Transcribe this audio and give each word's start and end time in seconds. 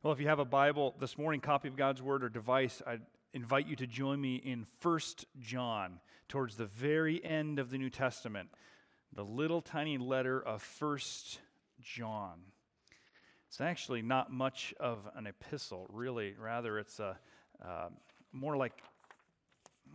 Well, 0.00 0.12
if 0.12 0.20
you 0.20 0.28
have 0.28 0.38
a 0.38 0.44
Bible 0.44 0.94
this 1.00 1.18
morning, 1.18 1.40
copy 1.40 1.66
of 1.66 1.74
God's 1.74 2.00
Word 2.00 2.22
or 2.22 2.28
device, 2.28 2.80
I 2.86 2.98
invite 3.32 3.66
you 3.66 3.74
to 3.74 3.86
join 3.88 4.20
me 4.20 4.36
in 4.36 4.64
1 4.80 5.00
John, 5.40 5.98
towards 6.28 6.54
the 6.54 6.66
very 6.66 7.22
end 7.24 7.58
of 7.58 7.70
the 7.70 7.78
New 7.78 7.90
Testament, 7.90 8.48
the 9.12 9.24
little 9.24 9.60
tiny 9.60 9.98
letter 9.98 10.40
of 10.40 10.64
1 10.78 10.98
John. 11.80 12.38
It's 13.48 13.60
actually 13.60 14.00
not 14.02 14.30
much 14.30 14.72
of 14.78 15.00
an 15.16 15.26
epistle, 15.26 15.88
really. 15.92 16.36
Rather, 16.38 16.78
it's 16.78 17.00
a, 17.00 17.18
uh, 17.60 17.88
more 18.32 18.56
like, 18.56 18.80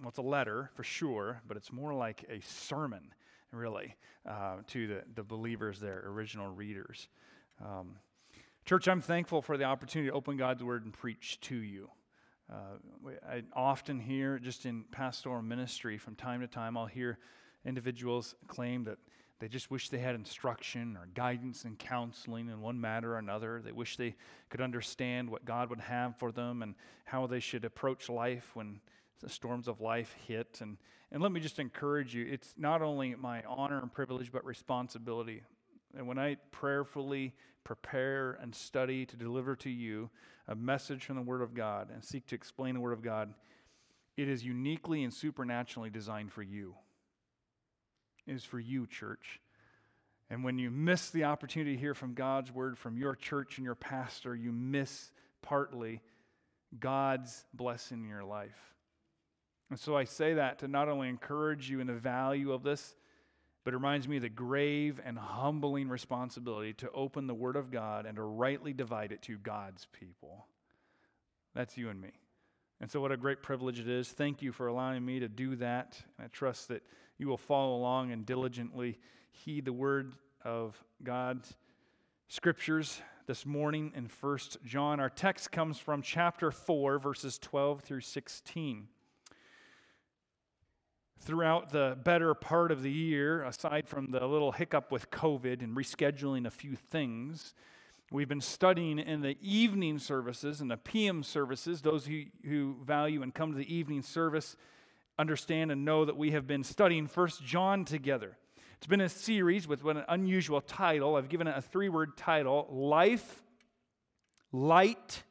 well, 0.02 0.10
it's 0.10 0.18
a 0.18 0.22
letter 0.22 0.70
for 0.76 0.84
sure, 0.84 1.42
but 1.48 1.56
it's 1.56 1.72
more 1.72 1.94
like 1.94 2.26
a 2.30 2.42
sermon, 2.42 3.14
really, 3.54 3.96
uh, 4.30 4.58
to 4.68 4.86
the, 4.86 5.04
the 5.16 5.24
believers 5.24 5.80
there, 5.80 6.04
original 6.08 6.50
readers. 6.50 7.08
Um, 7.64 7.96
Church, 8.66 8.88
I'm 8.88 9.02
thankful 9.02 9.42
for 9.42 9.58
the 9.58 9.66
opportunity 9.66 10.10
to 10.10 10.16
open 10.16 10.38
God's 10.38 10.64
Word 10.64 10.86
and 10.86 10.94
preach 10.94 11.38
to 11.42 11.56
you. 11.56 11.90
Uh, 12.50 12.78
I 13.28 13.44
often 13.54 14.00
hear, 14.00 14.40
just 14.40 14.66
in 14.66 14.86
pastoral 14.90 15.42
ministry, 15.42 15.98
from 15.98 16.16
time 16.16 16.40
to 16.40 16.48
time, 16.48 16.78
I'll 16.78 16.86
hear 16.86 17.20
individuals 17.66 18.36
claim 18.48 18.86
that 18.86 19.00
they 19.40 19.50
just 19.50 19.70
wish 19.70 19.90
they 19.90 19.98
had 19.98 20.16
instruction 20.16 20.96
or 20.96 21.08
guidance 21.14 21.66
and 21.66 21.78
counseling 21.78 22.48
in 22.48 22.62
one 22.62 22.80
matter 22.80 23.16
or 23.16 23.18
another. 23.18 23.62
They 23.62 23.74
wish 23.74 23.98
they 23.98 24.16
could 24.50 24.62
understand 24.62 25.30
what 25.30 25.44
God 25.44 25.70
would 25.70 25.82
have 25.82 26.16
for 26.16 26.32
them 26.32 26.62
and 26.62 26.76
how 27.04 27.28
they 27.28 27.42
should 27.42 27.66
approach 27.66 28.08
life 28.08 28.52
when 28.54 28.80
the 29.20 29.28
storms 29.28 29.68
of 29.68 29.82
life 29.82 30.16
hit. 30.26 30.60
And, 30.62 30.78
and 31.12 31.22
let 31.22 31.34
me 31.34 31.42
just 31.42 31.60
encourage 31.60 32.16
you 32.16 32.26
it's 32.32 32.54
not 32.58 32.82
only 32.82 33.14
my 33.16 33.44
honor 33.46 33.80
and 33.82 33.92
privilege, 33.92 34.32
but 34.32 34.46
responsibility. 34.46 35.44
And 35.96 36.08
when 36.08 36.18
I 36.18 36.38
prayerfully 36.52 37.34
prepare 37.64 38.38
and 38.42 38.54
study 38.54 39.06
to 39.06 39.16
deliver 39.16 39.56
to 39.58 39.70
you 39.70 40.10
a 40.48 40.56
message 40.56 41.06
from 41.06 41.16
the 41.16 41.22
Word 41.22 41.42
of 41.42 41.54
God 41.54 41.90
and 41.94 42.04
seek 42.04 42.28
to 42.28 42.36
explain 42.36 42.74
the 42.74 42.82
Word 42.82 42.94
of 42.94 43.02
God, 43.02 43.34
it 44.18 44.28
is 44.28 44.44
uniquely 44.44 45.04
and 45.04 45.14
supernaturally 45.14 45.90
designed 45.90 46.32
for 46.32 46.44
you. 46.44 46.76
It 48.28 48.34
is 48.34 48.44
for 48.44 48.60
you, 48.60 48.88
church. 48.88 49.40
And 50.30 50.44
when 50.44 50.58
you 50.58 50.72
miss 50.72 51.10
the 51.10 51.26
opportunity 51.26 51.76
to 51.76 51.80
hear 51.80 51.94
from 51.94 52.14
God's 52.14 52.52
Word 52.52 52.78
from 52.78 52.98
your 52.98 53.16
church 53.16 53.58
and 53.58 53.66
your 53.66 53.76
pastor, 53.76 54.36
you 54.36 54.52
miss 54.52 55.12
partly 55.42 56.02
God's 56.80 57.46
blessing 57.54 58.04
in 58.04 58.10
your 58.10 58.24
life. 58.24 58.74
And 59.70 59.80
so 59.80 59.96
I 59.96 60.04
say 60.04 60.36
that 60.36 60.60
to 60.60 60.68
not 60.68 60.90
only 60.90 61.10
encourage 61.10 61.70
you 61.70 61.80
in 61.80 61.88
the 61.88 61.94
value 61.94 62.52
of 62.52 62.64
this, 62.64 62.96
but 63.64 63.74
it 63.74 63.78
reminds 63.78 64.08
me 64.08 64.18
of 64.18 64.24
the 64.24 64.30
grave 64.30 65.00
and 65.04 65.18
humbling 65.18 65.88
responsibility 65.88 66.74
to 66.74 66.92
open 66.92 67.28
the 67.28 67.34
Word 67.34 67.56
of 67.56 67.72
God 67.72 68.06
and 68.06 68.18
to 68.18 68.24
rightly 68.24 68.74
divide 68.74 69.12
it 69.12 69.22
to 69.24 69.38
God's 69.38 69.88
people. 69.94 70.48
That's 71.56 71.78
you 71.78 71.90
and 71.90 72.02
me. 72.02 72.12
And 72.82 72.92
so, 72.92 73.00
what 73.00 73.12
a 73.12 73.18
great 73.18 73.42
privilege 73.42 73.80
it 73.80 73.88
is. 73.88 74.10
Thank 74.10 74.42
you 74.42 74.52
for 74.52 74.68
allowing 74.68 75.06
me 75.06 75.20
to 75.20 75.30
do 75.30 75.56
that. 75.58 76.02
And 76.18 76.26
I 76.26 76.28
trust 76.28 76.68
that 76.68 76.84
you 77.18 77.28
will 77.28 77.38
follow 77.38 77.76
along 77.76 78.12
and 78.12 78.26
diligently 78.26 79.00
heed 79.32 79.66
the 79.66 79.74
Word 79.74 80.14
of 80.44 80.84
God's 81.02 81.56
scriptures 82.28 83.02
this 83.28 83.46
morning 83.46 83.94
in 83.96 84.10
1 84.20 84.40
John. 84.66 85.00
Our 85.00 85.10
text 85.10 85.52
comes 85.52 85.80
from 85.80 86.02
chapter 86.02 86.52
4, 86.52 87.00
verses 87.00 87.38
12 87.38 87.82
through 87.82 88.02
16 88.02 88.88
throughout 91.26 91.72
the 91.72 91.98
better 92.04 92.34
part 92.34 92.72
of 92.72 92.84
the 92.84 92.92
year, 92.92 93.44
aside 93.44 93.88
from 93.88 94.12
the 94.12 94.26
little 94.26 94.52
hiccup 94.52 94.92
with 94.92 95.10
COVID 95.10 95.62
and 95.62 95.76
rescheduling 95.76 96.46
a 96.46 96.52
few 96.52 96.76
things, 96.76 97.54
we've 98.12 98.28
been 98.28 98.42
studying 98.42 99.00
in 99.00 99.22
the 99.22 99.38
evening 99.42 100.00
services 100.00 100.60
and 100.60 100.70
the 100.70 100.78
PM 100.78 101.24
services. 101.24 101.82
Those 101.82 102.06
who, 102.06 102.24
who 102.46 102.76
value 102.84 103.22
and 103.22 103.34
come 103.34 103.52
to 103.52 103.58
the 103.58 103.74
evening 103.74 104.02
service 104.02 104.58
understand 105.18 105.72
and 105.72 105.86
know 105.86 106.06
that 106.06 106.18
we 106.18 106.32
have 106.32 106.46
been 106.46 106.64
studying 106.64 107.08
First 107.08 107.44
John 107.44 107.86
together. 107.86 108.38
It's 108.78 108.88
been 108.88 109.02
a 109.02 109.10
series 109.10 109.68
with 109.68 109.86
an 109.86 110.04
unusual 110.10 110.60
title. 110.60 111.16
I've 111.16 111.30
given 111.30 111.48
it 111.48 111.56
a 111.56 111.62
three 111.62 111.88
word 111.88 112.18
title 112.18 112.68
Life, 112.70 113.42
Light, 114.52 115.24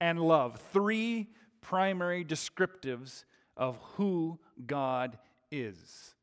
and 0.00 0.20
Love. 0.20 0.60
Three 0.72 1.30
primary 1.62 2.24
descriptives 2.24 3.24
of 3.56 3.78
who 3.94 4.38
God 4.66 5.18
is 5.50 6.14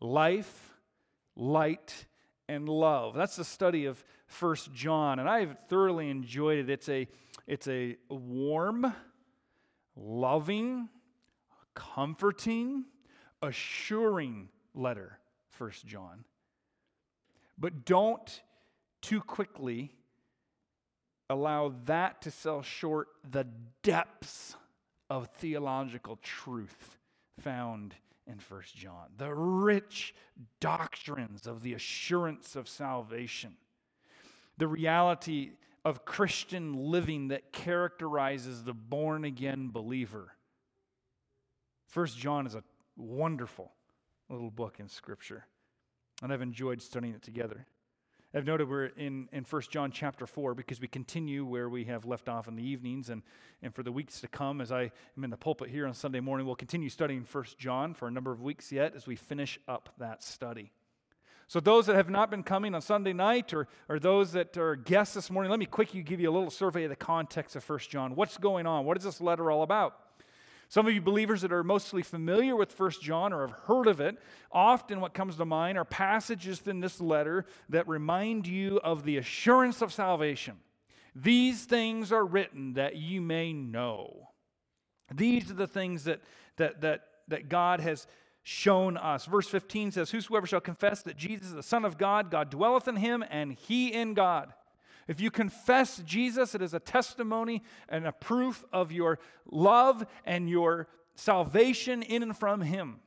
life, 0.00 0.74
light, 1.36 2.06
and 2.48 2.68
love. 2.68 3.14
That's 3.14 3.36
the 3.36 3.44
study 3.44 3.86
of 3.86 4.02
First 4.26 4.72
John, 4.72 5.18
and 5.18 5.28
I've 5.28 5.56
thoroughly 5.68 6.10
enjoyed 6.10 6.58
it. 6.58 6.70
It's 6.70 6.88
a, 6.88 7.08
it's 7.46 7.68
a 7.68 7.96
warm, 8.08 8.92
loving, 9.96 10.88
comforting, 11.74 12.84
assuring 13.42 14.48
letter, 14.74 15.18
First 15.48 15.86
John. 15.86 16.24
But 17.58 17.84
don't 17.84 18.42
too 19.00 19.20
quickly 19.20 19.92
allow 21.30 21.74
that 21.86 22.22
to 22.22 22.30
sell 22.30 22.62
short 22.62 23.08
the 23.28 23.46
depths 23.82 24.56
of 25.08 25.28
theological 25.28 26.18
truth 26.22 26.98
found 27.40 27.94
in 28.26 28.38
First 28.38 28.74
John. 28.74 29.08
The 29.16 29.34
rich 29.34 30.14
doctrines 30.60 31.46
of 31.46 31.62
the 31.62 31.74
assurance 31.74 32.56
of 32.56 32.68
salvation. 32.68 33.56
The 34.56 34.68
reality 34.68 35.52
of 35.84 36.04
Christian 36.04 36.72
living 36.72 37.28
that 37.28 37.52
characterizes 37.52 38.64
the 38.64 38.72
born 38.72 39.24
again 39.24 39.70
believer. 39.70 40.32
First 41.88 42.18
John 42.18 42.46
is 42.46 42.54
a 42.54 42.64
wonderful 42.96 43.72
little 44.30 44.50
book 44.50 44.80
in 44.80 44.88
Scripture, 44.88 45.46
and 46.22 46.32
I've 46.32 46.42
enjoyed 46.42 46.80
studying 46.80 47.14
it 47.14 47.22
together. 47.22 47.66
I've 48.36 48.46
noted 48.46 48.68
we're 48.68 48.86
in, 48.86 49.28
in 49.30 49.44
1 49.44 49.62
John 49.70 49.92
chapter 49.92 50.26
4 50.26 50.56
because 50.56 50.80
we 50.80 50.88
continue 50.88 51.44
where 51.44 51.68
we 51.68 51.84
have 51.84 52.04
left 52.04 52.28
off 52.28 52.48
in 52.48 52.56
the 52.56 52.68
evenings. 52.68 53.08
And, 53.08 53.22
and 53.62 53.72
for 53.72 53.84
the 53.84 53.92
weeks 53.92 54.20
to 54.22 54.28
come, 54.28 54.60
as 54.60 54.72
I 54.72 54.90
am 55.16 55.22
in 55.22 55.30
the 55.30 55.36
pulpit 55.36 55.70
here 55.70 55.86
on 55.86 55.94
Sunday 55.94 56.18
morning, 56.18 56.44
we'll 56.44 56.56
continue 56.56 56.88
studying 56.88 57.24
1 57.30 57.44
John 57.58 57.94
for 57.94 58.08
a 58.08 58.10
number 58.10 58.32
of 58.32 58.42
weeks 58.42 58.72
yet 58.72 58.96
as 58.96 59.06
we 59.06 59.14
finish 59.14 59.60
up 59.68 59.88
that 59.98 60.24
study. 60.24 60.72
So, 61.46 61.60
those 61.60 61.86
that 61.86 61.94
have 61.94 62.10
not 62.10 62.28
been 62.28 62.42
coming 62.42 62.74
on 62.74 62.80
Sunday 62.80 63.12
night 63.12 63.54
or, 63.54 63.68
or 63.88 64.00
those 64.00 64.32
that 64.32 64.56
are 64.56 64.74
guests 64.74 65.14
this 65.14 65.30
morning, 65.30 65.50
let 65.50 65.60
me 65.60 65.66
quickly 65.66 66.02
give 66.02 66.18
you 66.18 66.28
a 66.28 66.32
little 66.32 66.50
survey 66.50 66.84
of 66.84 66.90
the 66.90 66.96
context 66.96 67.54
of 67.54 67.68
1 67.68 67.78
John. 67.90 68.16
What's 68.16 68.38
going 68.38 68.66
on? 68.66 68.84
What 68.84 68.96
is 68.96 69.04
this 69.04 69.20
letter 69.20 69.48
all 69.50 69.62
about? 69.62 69.96
Some 70.68 70.86
of 70.86 70.94
you 70.94 71.00
believers 71.00 71.42
that 71.42 71.52
are 71.52 71.64
mostly 71.64 72.02
familiar 72.02 72.56
with 72.56 72.78
1 72.78 72.90
John 73.02 73.32
or 73.32 73.42
have 73.42 73.56
heard 73.66 73.86
of 73.86 74.00
it, 74.00 74.16
often 74.50 75.00
what 75.00 75.14
comes 75.14 75.36
to 75.36 75.44
mind 75.44 75.78
are 75.78 75.84
passages 75.84 76.62
in 76.66 76.80
this 76.80 77.00
letter 77.00 77.46
that 77.68 77.86
remind 77.88 78.46
you 78.46 78.80
of 78.82 79.04
the 79.04 79.16
assurance 79.16 79.82
of 79.82 79.92
salvation. 79.92 80.56
These 81.14 81.64
things 81.64 82.10
are 82.12 82.24
written 82.24 82.74
that 82.74 82.96
you 82.96 83.20
may 83.20 83.52
know. 83.52 84.30
These 85.14 85.50
are 85.50 85.54
the 85.54 85.66
things 85.66 86.04
that, 86.04 86.20
that, 86.56 86.80
that, 86.80 87.02
that 87.28 87.48
God 87.48 87.80
has 87.80 88.06
shown 88.42 88.96
us. 88.96 89.26
Verse 89.26 89.48
15 89.48 89.92
says, 89.92 90.10
Whosoever 90.10 90.46
shall 90.46 90.60
confess 90.60 91.02
that 91.02 91.16
Jesus 91.16 91.48
is 91.48 91.54
the 91.54 91.62
Son 91.62 91.84
of 91.84 91.98
God, 91.98 92.30
God 92.30 92.50
dwelleth 92.50 92.88
in 92.88 92.96
him, 92.96 93.24
and 93.30 93.52
he 93.52 93.92
in 93.92 94.14
God. 94.14 94.52
If 95.06 95.20
you 95.20 95.30
confess 95.30 95.98
Jesus, 95.98 96.54
it 96.54 96.62
is 96.62 96.74
a 96.74 96.80
testimony 96.80 97.62
and 97.88 98.06
a 98.06 98.12
proof 98.12 98.64
of 98.72 98.92
your 98.92 99.18
love 99.50 100.06
and 100.24 100.48
your 100.48 100.88
salvation 101.14 102.02
in 102.02 102.22
and 102.22 102.36
from 102.36 102.60
Him. 102.60 103.00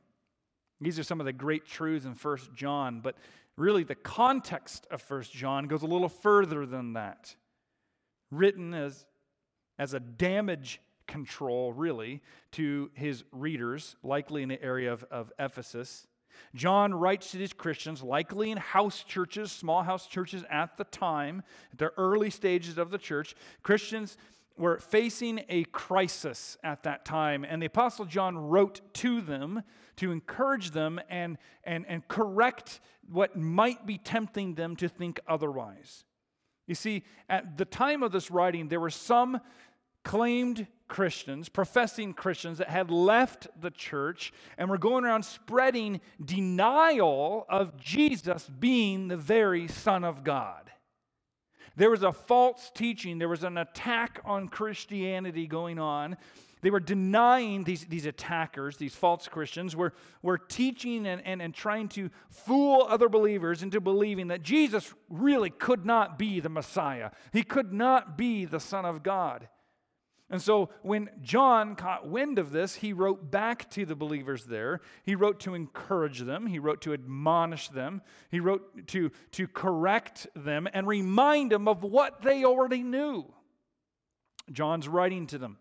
These 0.80 0.98
are 0.98 1.04
some 1.04 1.20
of 1.20 1.26
the 1.26 1.32
great 1.32 1.66
truths 1.66 2.06
in 2.06 2.14
First 2.14 2.54
John, 2.54 3.00
but 3.00 3.16
really 3.56 3.82
the 3.82 3.94
context 3.94 4.86
of 4.90 5.02
First 5.02 5.32
John 5.32 5.66
goes 5.66 5.82
a 5.82 5.86
little 5.86 6.08
further 6.08 6.66
than 6.66 6.92
that. 6.92 7.34
Written 8.30 8.74
as, 8.74 9.04
as 9.78 9.94
a 9.94 10.00
damage 10.00 10.80
control, 11.06 11.72
really, 11.72 12.22
to 12.52 12.90
his 12.94 13.24
readers, 13.32 13.96
likely 14.04 14.42
in 14.42 14.48
the 14.48 14.62
area 14.62 14.92
of, 14.92 15.04
of 15.10 15.32
Ephesus. 15.38 16.06
John 16.54 16.94
writes 16.94 17.30
to 17.30 17.38
these 17.38 17.52
Christians, 17.52 18.02
likely 18.02 18.50
in 18.50 18.58
house 18.58 19.02
churches, 19.02 19.52
small 19.52 19.82
house 19.82 20.06
churches 20.06 20.44
at 20.50 20.76
the 20.76 20.84
time, 20.84 21.42
at 21.72 21.78
the 21.78 21.92
early 21.96 22.30
stages 22.30 22.78
of 22.78 22.90
the 22.90 22.98
church. 22.98 23.34
Christians 23.62 24.16
were 24.56 24.78
facing 24.78 25.44
a 25.48 25.64
crisis 25.64 26.56
at 26.64 26.82
that 26.82 27.04
time, 27.04 27.44
and 27.44 27.62
the 27.62 27.66
Apostle 27.66 28.04
John 28.04 28.36
wrote 28.36 28.80
to 28.94 29.20
them 29.20 29.62
to 29.96 30.10
encourage 30.10 30.72
them 30.72 31.00
and, 31.08 31.38
and, 31.64 31.86
and 31.86 32.06
correct 32.08 32.80
what 33.08 33.36
might 33.36 33.86
be 33.86 33.98
tempting 33.98 34.54
them 34.54 34.76
to 34.76 34.88
think 34.88 35.20
otherwise. 35.26 36.04
You 36.66 36.74
see, 36.74 37.02
at 37.30 37.56
the 37.56 37.64
time 37.64 38.02
of 38.02 38.12
this 38.12 38.30
writing, 38.30 38.68
there 38.68 38.80
were 38.80 38.90
some 38.90 39.40
claimed 40.08 40.66
Christians, 40.88 41.50
professing 41.50 42.14
Christians 42.14 42.56
that 42.58 42.70
had 42.70 42.90
left 42.90 43.46
the 43.60 43.70
church 43.70 44.32
and 44.56 44.70
were 44.70 44.78
going 44.78 45.04
around 45.04 45.22
spreading 45.22 46.00
denial 46.24 47.44
of 47.50 47.76
Jesus 47.76 48.48
being 48.58 49.08
the 49.08 49.18
very 49.18 49.68
Son 49.68 50.04
of 50.04 50.24
God. 50.24 50.70
There 51.76 51.90
was 51.90 52.02
a 52.02 52.14
false 52.14 52.70
teaching, 52.74 53.18
there 53.18 53.28
was 53.28 53.44
an 53.44 53.58
attack 53.58 54.22
on 54.24 54.48
Christianity 54.48 55.46
going 55.46 55.78
on. 55.78 56.16
They 56.62 56.70
were 56.70 56.80
denying 56.80 57.64
these, 57.64 57.84
these 57.84 58.06
attackers, 58.06 58.78
these 58.78 58.94
false 58.94 59.28
Christians, 59.28 59.76
were, 59.76 59.92
were 60.22 60.38
teaching 60.38 61.06
and, 61.06 61.20
and, 61.26 61.42
and 61.42 61.54
trying 61.54 61.88
to 61.90 62.08
fool 62.30 62.86
other 62.88 63.10
believers 63.10 63.62
into 63.62 63.78
believing 63.78 64.28
that 64.28 64.42
Jesus 64.42 64.94
really 65.10 65.50
could 65.50 65.84
not 65.84 66.18
be 66.18 66.40
the 66.40 66.48
Messiah. 66.48 67.10
He 67.30 67.42
could 67.42 67.74
not 67.74 68.16
be 68.16 68.46
the 68.46 68.58
Son 68.58 68.86
of 68.86 69.02
God. 69.02 69.48
And 70.30 70.42
so 70.42 70.68
when 70.82 71.08
John 71.22 71.74
caught 71.74 72.06
wind 72.06 72.38
of 72.38 72.50
this, 72.50 72.74
he 72.74 72.92
wrote 72.92 73.30
back 73.30 73.70
to 73.70 73.86
the 73.86 73.96
believers 73.96 74.44
there. 74.44 74.80
He 75.04 75.14
wrote 75.14 75.40
to 75.40 75.54
encourage 75.54 76.20
them, 76.20 76.46
he 76.46 76.58
wrote 76.58 76.82
to 76.82 76.92
admonish 76.92 77.68
them, 77.68 78.02
he 78.30 78.40
wrote 78.40 78.88
to, 78.88 79.10
to 79.32 79.48
correct 79.48 80.26
them 80.36 80.68
and 80.72 80.86
remind 80.86 81.52
them 81.52 81.66
of 81.66 81.82
what 81.82 82.20
they 82.22 82.44
already 82.44 82.82
knew. 82.82 83.24
John's 84.52 84.88
writing 84.88 85.26
to 85.28 85.38
them 85.38 85.58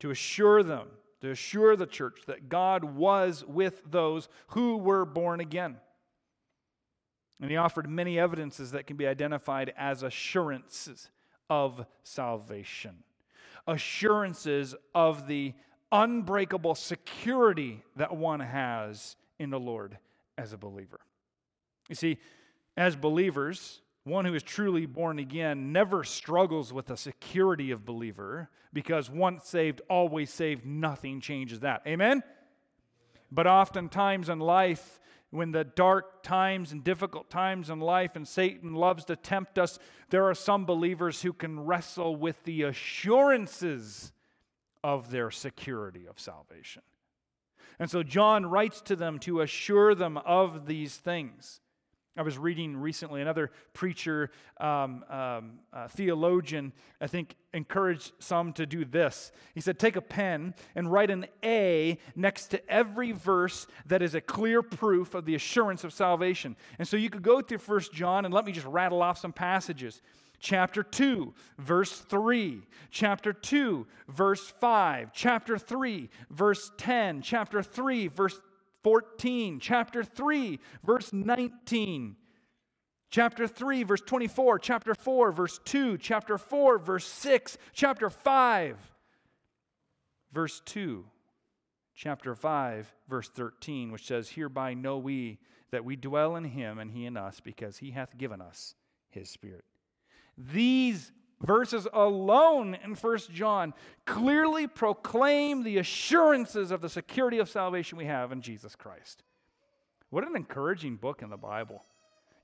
to 0.00 0.10
assure 0.10 0.62
them, 0.62 0.88
to 1.20 1.30
assure 1.30 1.76
the 1.76 1.86
church 1.86 2.20
that 2.26 2.48
God 2.48 2.84
was 2.84 3.44
with 3.46 3.82
those 3.90 4.28
who 4.48 4.76
were 4.76 5.04
born 5.04 5.40
again. 5.40 5.76
And 7.40 7.50
he 7.50 7.56
offered 7.56 7.88
many 7.88 8.18
evidences 8.18 8.72
that 8.72 8.86
can 8.86 8.96
be 8.96 9.06
identified 9.06 9.72
as 9.76 10.02
assurances 10.02 11.10
of 11.48 11.86
salvation, 12.02 13.02
assurances 13.66 14.74
of 14.94 15.26
the 15.26 15.54
unbreakable 15.92 16.74
security 16.74 17.82
that 17.96 18.16
one 18.16 18.40
has 18.40 19.16
in 19.38 19.50
the 19.50 19.60
Lord 19.60 19.98
as 20.36 20.52
a 20.52 20.58
believer. 20.58 21.00
You 21.88 21.94
see, 21.94 22.18
as 22.76 22.96
believers, 22.96 23.80
one 24.04 24.24
who 24.24 24.34
is 24.34 24.42
truly 24.42 24.86
born 24.86 25.18
again 25.18 25.72
never 25.72 26.04
struggles 26.04 26.72
with 26.72 26.86
the 26.86 26.96
security 26.96 27.70
of 27.70 27.86
believer 27.86 28.50
because 28.72 29.08
once 29.08 29.46
saved, 29.46 29.80
always 29.88 30.30
saved, 30.30 30.66
nothing 30.66 31.20
changes 31.20 31.60
that. 31.60 31.82
Amen? 31.86 32.22
But 33.30 33.46
oftentimes 33.46 34.28
in 34.28 34.40
life, 34.40 35.00
when 35.34 35.50
the 35.50 35.64
dark 35.64 36.22
times 36.22 36.70
and 36.72 36.84
difficult 36.84 37.28
times 37.28 37.68
in 37.68 37.80
life 37.80 38.14
and 38.14 38.26
Satan 38.26 38.74
loves 38.74 39.04
to 39.06 39.16
tempt 39.16 39.58
us, 39.58 39.78
there 40.10 40.24
are 40.28 40.34
some 40.34 40.64
believers 40.64 41.22
who 41.22 41.32
can 41.32 41.60
wrestle 41.60 42.14
with 42.14 42.42
the 42.44 42.62
assurances 42.62 44.12
of 44.84 45.10
their 45.10 45.30
security 45.30 46.06
of 46.06 46.20
salvation. 46.20 46.82
And 47.78 47.90
so 47.90 48.02
John 48.02 48.46
writes 48.46 48.80
to 48.82 48.94
them 48.94 49.18
to 49.20 49.40
assure 49.40 49.94
them 49.94 50.18
of 50.18 50.66
these 50.66 50.96
things. 50.96 51.60
I 52.16 52.22
was 52.22 52.38
reading 52.38 52.76
recently 52.76 53.20
another 53.20 53.50
preacher, 53.72 54.30
um, 54.58 55.04
um, 55.10 55.58
theologian, 55.90 56.72
I 57.00 57.08
think, 57.08 57.34
encouraged 57.52 58.12
some 58.20 58.52
to 58.52 58.66
do 58.66 58.84
this. 58.84 59.32
He 59.52 59.60
said, 59.60 59.80
Take 59.80 59.96
a 59.96 60.00
pen 60.00 60.54
and 60.76 60.90
write 60.90 61.10
an 61.10 61.26
A 61.44 61.98
next 62.14 62.48
to 62.48 62.70
every 62.70 63.10
verse 63.10 63.66
that 63.86 64.00
is 64.00 64.14
a 64.14 64.20
clear 64.20 64.62
proof 64.62 65.14
of 65.14 65.24
the 65.24 65.34
assurance 65.34 65.82
of 65.82 65.92
salvation. 65.92 66.56
And 66.78 66.86
so 66.86 66.96
you 66.96 67.10
could 67.10 67.22
go 67.22 67.40
through 67.40 67.58
First 67.58 67.92
John 67.92 68.24
and 68.24 68.32
let 68.32 68.44
me 68.44 68.52
just 68.52 68.66
rattle 68.66 69.02
off 69.02 69.18
some 69.18 69.32
passages. 69.32 70.00
Chapter 70.38 70.82
2, 70.82 71.34
verse 71.58 72.00
3. 72.00 72.60
Chapter 72.90 73.32
2, 73.32 73.86
verse 74.08 74.46
5. 74.60 75.10
Chapter 75.12 75.58
3, 75.58 76.10
verse 76.30 76.70
10. 76.76 77.22
Chapter 77.22 77.62
3, 77.62 78.08
verse 78.08 78.38
14, 78.84 79.58
chapter 79.60 80.04
3, 80.04 80.60
verse 80.84 81.12
19, 81.12 82.16
chapter 83.10 83.48
3, 83.48 83.82
verse 83.82 84.02
24, 84.02 84.58
chapter 84.58 84.94
4, 84.94 85.32
verse 85.32 85.58
2, 85.64 85.98
chapter 85.98 86.38
4, 86.38 86.78
verse 86.78 87.06
6, 87.06 87.58
chapter 87.72 88.10
5, 88.10 88.76
verse 90.32 90.60
2, 90.66 91.06
chapter 91.94 92.34
5, 92.34 92.94
verse 93.08 93.28
13, 93.30 93.90
which 93.90 94.06
says, 94.06 94.28
Hereby 94.28 94.74
know 94.74 94.98
we 94.98 95.38
that 95.70 95.84
we 95.84 95.96
dwell 95.96 96.36
in 96.36 96.44
him 96.44 96.78
and 96.78 96.92
he 96.92 97.04
in 97.04 97.16
us, 97.16 97.40
because 97.40 97.78
he 97.78 97.90
hath 97.90 98.16
given 98.16 98.40
us 98.40 98.76
his 99.10 99.28
Spirit. 99.28 99.64
These 100.36 101.10
verses 101.44 101.86
alone 101.92 102.76
in 102.84 102.94
First 102.94 103.30
John 103.30 103.74
clearly 104.04 104.66
proclaim 104.66 105.62
the 105.62 105.78
assurances 105.78 106.70
of 106.70 106.80
the 106.80 106.88
security 106.88 107.38
of 107.38 107.48
salvation 107.48 107.98
we 107.98 108.06
have 108.06 108.32
in 108.32 108.40
Jesus 108.40 108.74
Christ. 108.74 109.22
What 110.10 110.26
an 110.26 110.36
encouraging 110.36 110.96
book 110.96 111.22
in 111.22 111.30
the 111.30 111.36
Bible. 111.36 111.84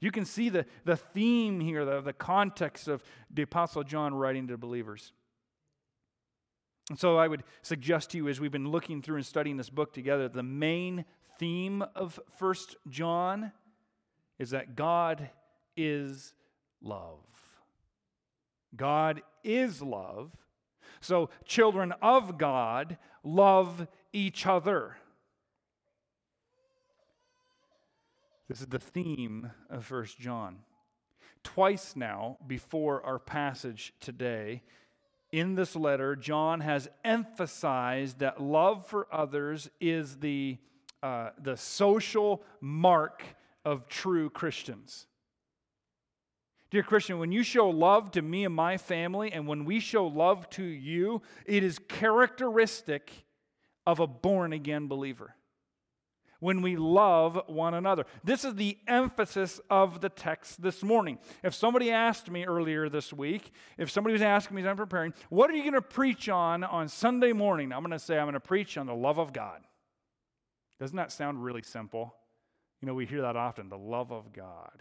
You 0.01 0.11
can 0.11 0.25
see 0.25 0.49
the, 0.49 0.65
the 0.85 0.97
theme 0.97 1.61
here, 1.61 1.85
the, 1.85 2.01
the 2.01 2.13
context 2.13 2.89
of 2.89 3.03
the 3.31 3.43
Apostle 3.43 3.85
John 3.85 4.15
writing 4.15 4.49
to 4.49 4.57
believers. 4.57 5.13
And 6.89 6.99
so 6.99 7.19
I 7.19 7.29
would 7.29 7.45
suggest 7.63 8.11
to 8.11 8.17
you, 8.17 8.29
as 8.29 8.41
we've 8.41 8.51
been 8.51 8.71
looking 8.71 9.03
through 9.03 9.17
and 9.17 9.27
studying 9.27 9.57
this 9.57 9.71
book 9.71 9.93
together, 9.93 10.29
the 10.29 10.43
main 10.43 11.05
theme 11.39 11.85
of 11.95 12.19
First 12.39 12.77
John 12.89 13.53
is 14.39 14.51
that 14.51 14.75
God 14.75 15.31
is 15.77 16.33
love. 16.83 17.21
God 18.77 19.23
is 19.43 19.83
love. 19.83 20.31
So, 21.01 21.31
children 21.45 21.93
of 22.03 22.39
God 22.39 22.99
love 23.25 23.87
each 24.13 24.47
other. 24.47 24.97
This 28.49 28.61
is 28.61 28.67
the 28.67 28.79
theme 28.79 29.53
of 29.71 29.87
First 29.87 30.19
John. 30.19 30.59
Twice 31.43 31.95
now, 31.97 32.37
before 32.47 33.03
our 33.05 33.19
passage 33.19 33.95
today, 34.01 34.63
in 35.33 35.55
this 35.55 35.77
letter, 35.77 36.17
John 36.17 36.61
has 36.61 36.89
emphasized 37.05 38.19
that 38.19 38.43
love 38.43 38.87
for 38.87 39.07
others 39.13 39.71
is 39.81 40.17
the, 40.17 40.59
uh, 41.03 41.31
the 41.41 41.57
social 41.57 42.43
mark 42.61 43.23
of 43.65 43.87
true 43.89 44.29
Christians. 44.29 45.07
Dear 46.71 46.85
Christian, 46.85 47.19
when 47.19 47.33
you 47.33 47.43
show 47.43 47.69
love 47.69 48.13
to 48.13 48.23
me 48.23 48.45
and 48.45 48.55
my 48.55 48.77
family, 48.77 49.33
and 49.33 49.49
when 49.49 49.65
we 49.65 49.81
show 49.81 50.07
love 50.07 50.49
to 50.51 50.63
you, 50.63 51.21
it 51.45 51.65
is 51.65 51.81
characteristic 51.89 53.11
of 53.87 53.99
a 53.99 54.07
born 54.07 54.53
again 54.53 54.87
believer. 54.87 55.35
When 56.39 56.63
we 56.63 56.77
love 56.77 57.39
one 57.49 57.75
another. 57.75 58.07
This 58.25 58.47
is 58.47 58.55
the 58.55 58.79
emphasis 58.87 59.61
of 59.69 60.01
the 60.01 60.09
text 60.09 60.63
this 60.63 60.83
morning. 60.83 61.19
If 61.43 61.55
somebody 61.55 61.91
asked 61.91 62.31
me 62.31 62.47
earlier 62.47 62.89
this 62.89 63.13
week, 63.13 63.53
if 63.77 63.91
somebody 63.91 64.15
was 64.15 64.23
asking 64.23 64.55
me 64.55 64.63
as 64.63 64.69
I'm 64.69 64.77
preparing, 64.77 65.13
what 65.29 65.51
are 65.51 65.55
you 65.55 65.63
going 65.63 65.75
to 65.75 65.83
preach 65.83 66.31
on 66.31 66.65
on 66.65 66.89
Sunday 66.89 67.35
morning? 67.35 67.73
I'm 67.73 67.81
going 67.81 67.91
to 67.91 67.99
say, 67.99 68.17
I'm 68.17 68.25
going 68.25 68.35
to 68.35 68.41
preach 68.41 68.79
on 68.79 68.87
the 68.87 68.95
love 68.95 69.19
of 69.19 69.35
God. 69.35 69.61
Doesn't 70.79 70.97
that 70.97 71.13
sound 71.13 71.45
really 71.45 71.63
simple? 71.63 72.15
You 72.81 72.87
know, 72.87 72.95
we 72.95 73.05
hear 73.05 73.21
that 73.21 73.37
often 73.37 73.69
the 73.69 73.77
love 73.77 74.11
of 74.11 74.33
God. 74.33 74.81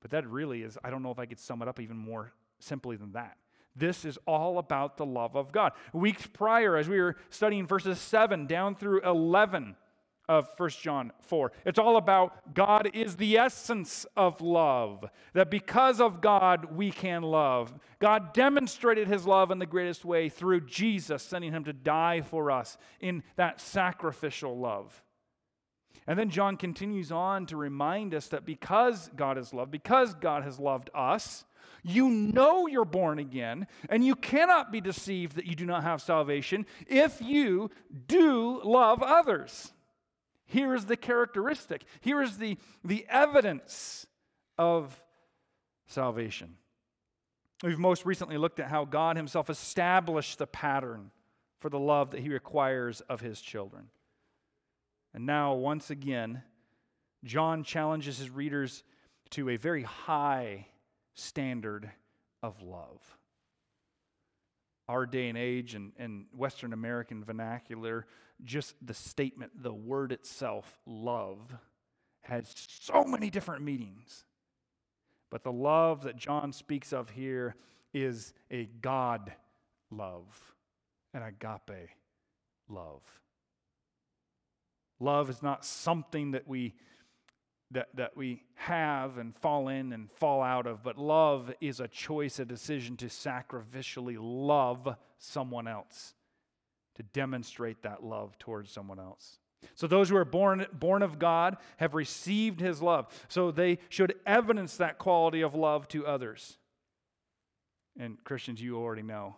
But 0.00 0.10
that 0.12 0.28
really 0.28 0.62
is, 0.62 0.78
I 0.84 0.90
don't 0.90 1.02
know 1.02 1.10
if 1.10 1.18
I 1.18 1.26
could 1.26 1.40
sum 1.40 1.62
it 1.62 1.68
up 1.68 1.80
even 1.80 1.96
more 1.96 2.32
simply 2.58 2.96
than 2.96 3.12
that. 3.12 3.36
This 3.74 4.04
is 4.04 4.18
all 4.26 4.58
about 4.58 4.96
the 4.96 5.06
love 5.06 5.36
of 5.36 5.52
God. 5.52 5.72
Weeks 5.92 6.26
prior, 6.26 6.76
as 6.76 6.88
we 6.88 7.00
were 7.00 7.16
studying 7.30 7.66
verses 7.66 7.98
7 7.98 8.46
down 8.46 8.74
through 8.74 9.02
11 9.02 9.76
of 10.28 10.48
1 10.56 10.70
John 10.70 11.12
4, 11.22 11.52
it's 11.64 11.78
all 11.78 11.96
about 11.96 12.54
God 12.54 12.90
is 12.92 13.16
the 13.16 13.38
essence 13.38 14.04
of 14.16 14.40
love. 14.40 15.04
That 15.32 15.50
because 15.50 16.00
of 16.00 16.20
God, 16.20 16.76
we 16.76 16.90
can 16.90 17.22
love. 17.22 17.72
God 18.00 18.34
demonstrated 18.34 19.06
his 19.06 19.26
love 19.26 19.50
in 19.50 19.58
the 19.58 19.66
greatest 19.66 20.04
way 20.04 20.28
through 20.28 20.62
Jesus, 20.62 21.22
sending 21.22 21.52
him 21.52 21.64
to 21.64 21.72
die 21.72 22.20
for 22.20 22.50
us 22.50 22.76
in 23.00 23.22
that 23.36 23.60
sacrificial 23.60 24.58
love. 24.58 25.02
And 26.08 26.18
then 26.18 26.30
John 26.30 26.56
continues 26.56 27.12
on 27.12 27.44
to 27.46 27.56
remind 27.58 28.14
us 28.14 28.28
that 28.28 28.46
because 28.46 29.10
God 29.14 29.36
is 29.36 29.52
love, 29.52 29.70
because 29.70 30.14
God 30.14 30.42
has 30.42 30.58
loved 30.58 30.88
us, 30.94 31.44
you 31.82 32.08
know 32.08 32.66
you're 32.66 32.86
born 32.86 33.18
again, 33.18 33.66
and 33.90 34.02
you 34.02 34.16
cannot 34.16 34.72
be 34.72 34.80
deceived 34.80 35.36
that 35.36 35.44
you 35.44 35.54
do 35.54 35.66
not 35.66 35.84
have 35.84 36.00
salvation 36.00 36.64
if 36.86 37.20
you 37.20 37.70
do 38.06 38.58
love 38.64 39.02
others. 39.02 39.70
Here 40.46 40.74
is 40.74 40.86
the 40.86 40.96
characteristic, 40.96 41.84
here 42.00 42.22
is 42.22 42.38
the, 42.38 42.56
the 42.82 43.04
evidence 43.10 44.06
of 44.56 44.98
salvation. 45.88 46.56
We've 47.62 47.78
most 47.78 48.06
recently 48.06 48.38
looked 48.38 48.60
at 48.60 48.68
how 48.68 48.86
God 48.86 49.18
Himself 49.18 49.50
established 49.50 50.38
the 50.38 50.46
pattern 50.46 51.10
for 51.60 51.68
the 51.68 51.78
love 51.78 52.12
that 52.12 52.20
He 52.20 52.30
requires 52.30 53.02
of 53.02 53.20
His 53.20 53.42
children. 53.42 53.88
And 55.18 55.26
now, 55.26 55.54
once 55.54 55.90
again, 55.90 56.44
John 57.24 57.64
challenges 57.64 58.18
his 58.18 58.30
readers 58.30 58.84
to 59.30 59.48
a 59.48 59.56
very 59.56 59.82
high 59.82 60.68
standard 61.14 61.90
of 62.40 62.62
love. 62.62 63.00
Our 64.86 65.06
day 65.06 65.28
and 65.28 65.36
age 65.36 65.74
and, 65.74 65.90
and 65.98 66.26
Western 66.32 66.72
American 66.72 67.24
vernacular, 67.24 68.06
just 68.44 68.76
the 68.80 68.94
statement, 68.94 69.60
the 69.60 69.72
word 69.72 70.12
itself, 70.12 70.78
love, 70.86 71.52
has 72.20 72.54
so 72.80 73.02
many 73.02 73.28
different 73.28 73.64
meanings. 73.64 74.24
But 75.32 75.42
the 75.42 75.50
love 75.50 76.04
that 76.04 76.16
John 76.16 76.52
speaks 76.52 76.92
of 76.92 77.10
here 77.10 77.56
is 77.92 78.34
a 78.52 78.66
God 78.66 79.32
love, 79.90 80.54
an 81.12 81.24
agape 81.24 81.88
love. 82.68 83.02
Love 85.00 85.30
is 85.30 85.42
not 85.42 85.64
something 85.64 86.32
that 86.32 86.46
we 86.48 86.74
that, 87.70 87.88
that 87.94 88.16
we 88.16 88.42
have 88.54 89.18
and 89.18 89.36
fall 89.36 89.68
in 89.68 89.92
and 89.92 90.10
fall 90.10 90.42
out 90.42 90.66
of, 90.66 90.82
but 90.82 90.96
love 90.96 91.52
is 91.60 91.80
a 91.80 91.88
choice, 91.88 92.38
a 92.38 92.44
decision 92.44 92.96
to 92.96 93.06
sacrificially 93.06 94.16
love 94.18 94.96
someone 95.18 95.68
else, 95.68 96.14
to 96.94 97.02
demonstrate 97.02 97.82
that 97.82 98.02
love 98.02 98.38
towards 98.38 98.70
someone 98.70 98.98
else. 98.98 99.38
So 99.74 99.86
those 99.86 100.08
who 100.08 100.16
are 100.16 100.24
born, 100.24 100.66
born 100.72 101.02
of 101.02 101.18
God 101.18 101.56
have 101.76 101.94
received 101.94 102.60
his 102.60 102.80
love. 102.80 103.06
So 103.28 103.50
they 103.50 103.78
should 103.88 104.14
evidence 104.24 104.76
that 104.76 104.98
quality 104.98 105.42
of 105.42 105.54
love 105.54 105.88
to 105.88 106.06
others. 106.06 106.56
And 107.98 108.22
Christians, 108.24 108.62
you 108.62 108.78
already 108.78 109.02
know. 109.02 109.36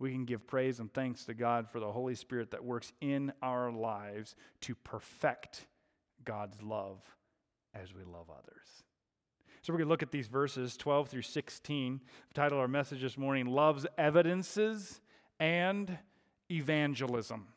We 0.00 0.12
can 0.12 0.24
give 0.24 0.46
praise 0.46 0.80
and 0.80 0.92
thanks 0.92 1.26
to 1.26 1.34
God 1.34 1.68
for 1.68 1.78
the 1.78 1.92
Holy 1.92 2.14
Spirit 2.14 2.50
that 2.52 2.64
works 2.64 2.92
in 3.02 3.32
our 3.42 3.70
lives 3.70 4.34
to 4.62 4.74
perfect 4.74 5.66
God's 6.24 6.60
love 6.62 6.98
as 7.74 7.94
we 7.94 8.02
love 8.02 8.30
others. 8.30 8.66
So 9.60 9.74
we're 9.74 9.80
going 9.80 9.88
to 9.88 9.90
look 9.90 10.02
at 10.02 10.10
these 10.10 10.26
verses 10.26 10.78
12 10.78 11.08
through 11.08 11.22
16. 11.22 12.00
Title 12.32 12.58
our 12.58 12.66
message 12.66 13.02
this 13.02 13.18
morning 13.18 13.44
Love's 13.44 13.86
Evidences 13.98 15.02
and 15.38 15.98
Evangelism. 16.50 17.48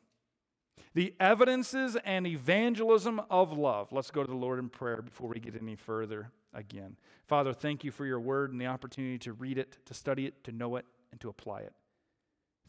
The 0.95 1.15
evidences 1.21 1.95
and 2.03 2.27
evangelism 2.27 3.21
of 3.29 3.57
love. 3.57 3.93
Let's 3.93 4.11
go 4.11 4.21
to 4.21 4.29
the 4.29 4.35
Lord 4.35 4.59
in 4.59 4.67
prayer 4.67 5.01
before 5.01 5.29
we 5.29 5.39
get 5.39 5.55
any 5.55 5.75
further 5.75 6.29
again. 6.53 6.97
Father, 7.25 7.53
thank 7.53 7.85
you 7.85 7.91
for 7.91 8.05
your 8.05 8.19
word 8.19 8.51
and 8.51 8.59
the 8.59 8.67
opportunity 8.67 9.17
to 9.19 9.31
read 9.31 9.57
it, 9.57 9.77
to 9.85 9.93
study 9.93 10.25
it, 10.25 10.43
to 10.43 10.51
know 10.51 10.75
it, 10.75 10.85
and 11.11 11.21
to 11.21 11.29
apply 11.29 11.61
it. 11.61 11.73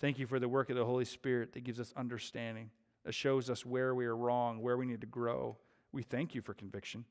Thank 0.01 0.19
you 0.19 0.27
for 0.27 0.39
the 0.39 0.49
work 0.49 0.71
of 0.71 0.77
the 0.77 0.85
Holy 0.85 1.05
Spirit 1.05 1.53
that 1.53 1.65
gives 1.65 1.81
us 1.81 1.93
understanding, 1.97 2.71
that 3.05 3.15
shows 3.15 3.49
us 3.49 3.65
where 3.65 3.95
we 3.95 4.07
are 4.07 4.17
wrong, 4.17 4.61
where 4.61 4.77
we 4.77 4.87
need 4.87 5.01
to 5.01 5.07
grow. 5.07 5.57
We 5.93 6.03
thank 6.03 6.35
you 6.35 6.43
for 6.43 6.55
conviction. 6.55 7.05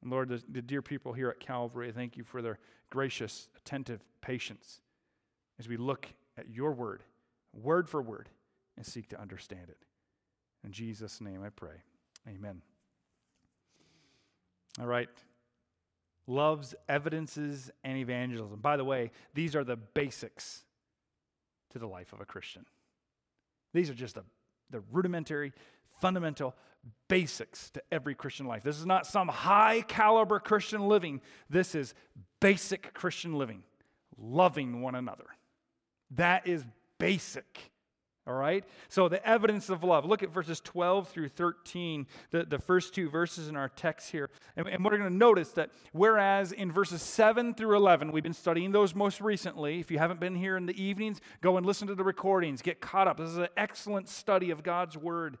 And 0.00 0.10
Lord, 0.10 0.28
the, 0.28 0.42
the 0.48 0.62
dear 0.62 0.82
people 0.82 1.12
here 1.12 1.28
at 1.28 1.38
Calvary, 1.38 1.92
thank 1.92 2.16
you 2.16 2.24
for 2.24 2.42
their 2.42 2.58
gracious, 2.90 3.48
attentive 3.56 4.00
patience 4.20 4.80
as 5.58 5.68
we 5.68 5.76
look 5.76 6.08
at 6.36 6.48
your 6.48 6.72
word, 6.72 7.02
word 7.52 7.88
for 7.88 8.02
word, 8.02 8.28
and 8.76 8.84
seek 8.84 9.08
to 9.10 9.20
understand 9.20 9.68
it. 9.68 9.78
In 10.64 10.72
Jesus' 10.72 11.20
name 11.20 11.42
I 11.44 11.50
pray. 11.50 11.82
Amen. 12.28 12.62
All 14.80 14.86
right. 14.86 15.08
Love's 16.26 16.74
evidences 16.88 17.70
and 17.84 17.98
evangelism. 17.98 18.60
By 18.60 18.76
the 18.76 18.84
way, 18.84 19.10
these 19.34 19.54
are 19.54 19.64
the 19.64 19.76
basics 19.76 20.64
to 21.72 21.78
the 21.78 21.86
life 21.86 22.12
of 22.12 22.20
a 22.20 22.24
Christian. 22.24 22.64
These 23.74 23.90
are 23.90 23.94
just 23.94 24.14
the, 24.14 24.24
the 24.70 24.80
rudimentary, 24.92 25.52
fundamental 26.00 26.54
basics 27.08 27.70
to 27.70 27.82
every 27.90 28.14
Christian 28.14 28.46
life. 28.46 28.62
This 28.62 28.78
is 28.78 28.86
not 28.86 29.06
some 29.06 29.28
high 29.28 29.82
caliber 29.82 30.40
Christian 30.40 30.88
living. 30.88 31.20
This 31.48 31.74
is 31.74 31.94
basic 32.40 32.92
Christian 32.92 33.34
living, 33.38 33.62
loving 34.18 34.80
one 34.82 34.94
another. 34.94 35.26
That 36.12 36.46
is 36.46 36.64
basic. 36.98 37.71
All 38.24 38.34
right? 38.34 38.64
So, 38.88 39.08
the 39.08 39.26
evidence 39.26 39.68
of 39.68 39.82
love. 39.82 40.04
Look 40.04 40.22
at 40.22 40.30
verses 40.30 40.60
12 40.60 41.08
through 41.08 41.28
13, 41.28 42.06
the, 42.30 42.44
the 42.44 42.58
first 42.58 42.94
two 42.94 43.10
verses 43.10 43.48
in 43.48 43.56
our 43.56 43.68
text 43.68 44.12
here. 44.12 44.30
And, 44.56 44.68
and 44.68 44.84
we're 44.84 44.96
going 44.96 45.10
to 45.10 45.16
notice 45.16 45.50
that 45.52 45.70
whereas 45.92 46.52
in 46.52 46.70
verses 46.70 47.02
7 47.02 47.54
through 47.54 47.76
11, 47.76 48.12
we've 48.12 48.22
been 48.22 48.32
studying 48.32 48.70
those 48.70 48.94
most 48.94 49.20
recently. 49.20 49.80
If 49.80 49.90
you 49.90 49.98
haven't 49.98 50.20
been 50.20 50.36
here 50.36 50.56
in 50.56 50.66
the 50.66 50.80
evenings, 50.80 51.20
go 51.40 51.56
and 51.56 51.66
listen 51.66 51.88
to 51.88 51.96
the 51.96 52.04
recordings, 52.04 52.62
get 52.62 52.80
caught 52.80 53.08
up. 53.08 53.16
This 53.16 53.30
is 53.30 53.38
an 53.38 53.48
excellent 53.56 54.08
study 54.08 54.50
of 54.50 54.62
God's 54.62 54.96
Word. 54.96 55.38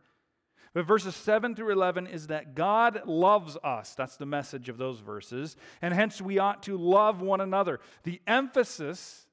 But 0.74 0.86
verses 0.86 1.14
7 1.14 1.54
through 1.54 1.70
11 1.70 2.08
is 2.08 2.28
that 2.28 2.54
God 2.54 3.02
loves 3.06 3.56
us. 3.62 3.94
That's 3.94 4.16
the 4.16 4.26
message 4.26 4.68
of 4.68 4.78
those 4.78 5.00
verses. 5.00 5.56
And 5.82 5.92
hence 5.92 6.20
we 6.20 6.38
ought 6.38 6.62
to 6.64 6.76
love 6.76 7.20
one 7.20 7.40
another. 7.40 7.78
The 8.04 8.20
emphasis 8.26 9.26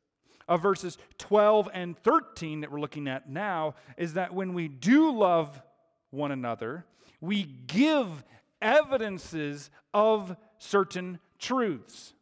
of 0.49 0.63
verses 0.63 0.97
12 1.19 1.69
and 1.73 1.97
13 1.99 2.61
that 2.61 2.71
we're 2.71 2.81
looking 2.81 3.07
at 3.07 3.29
now 3.29 3.75
is 3.95 4.15
that 4.15 4.33
when 4.33 4.53
we 4.53 4.67
do 4.67 5.15
love 5.15 5.61
one 6.09 6.31
another, 6.31 6.85
we 7.21 7.43
give 7.43 8.23
evidences 8.61 9.69
of 9.93 10.35
certain 10.57 11.19
truths. 11.37 12.13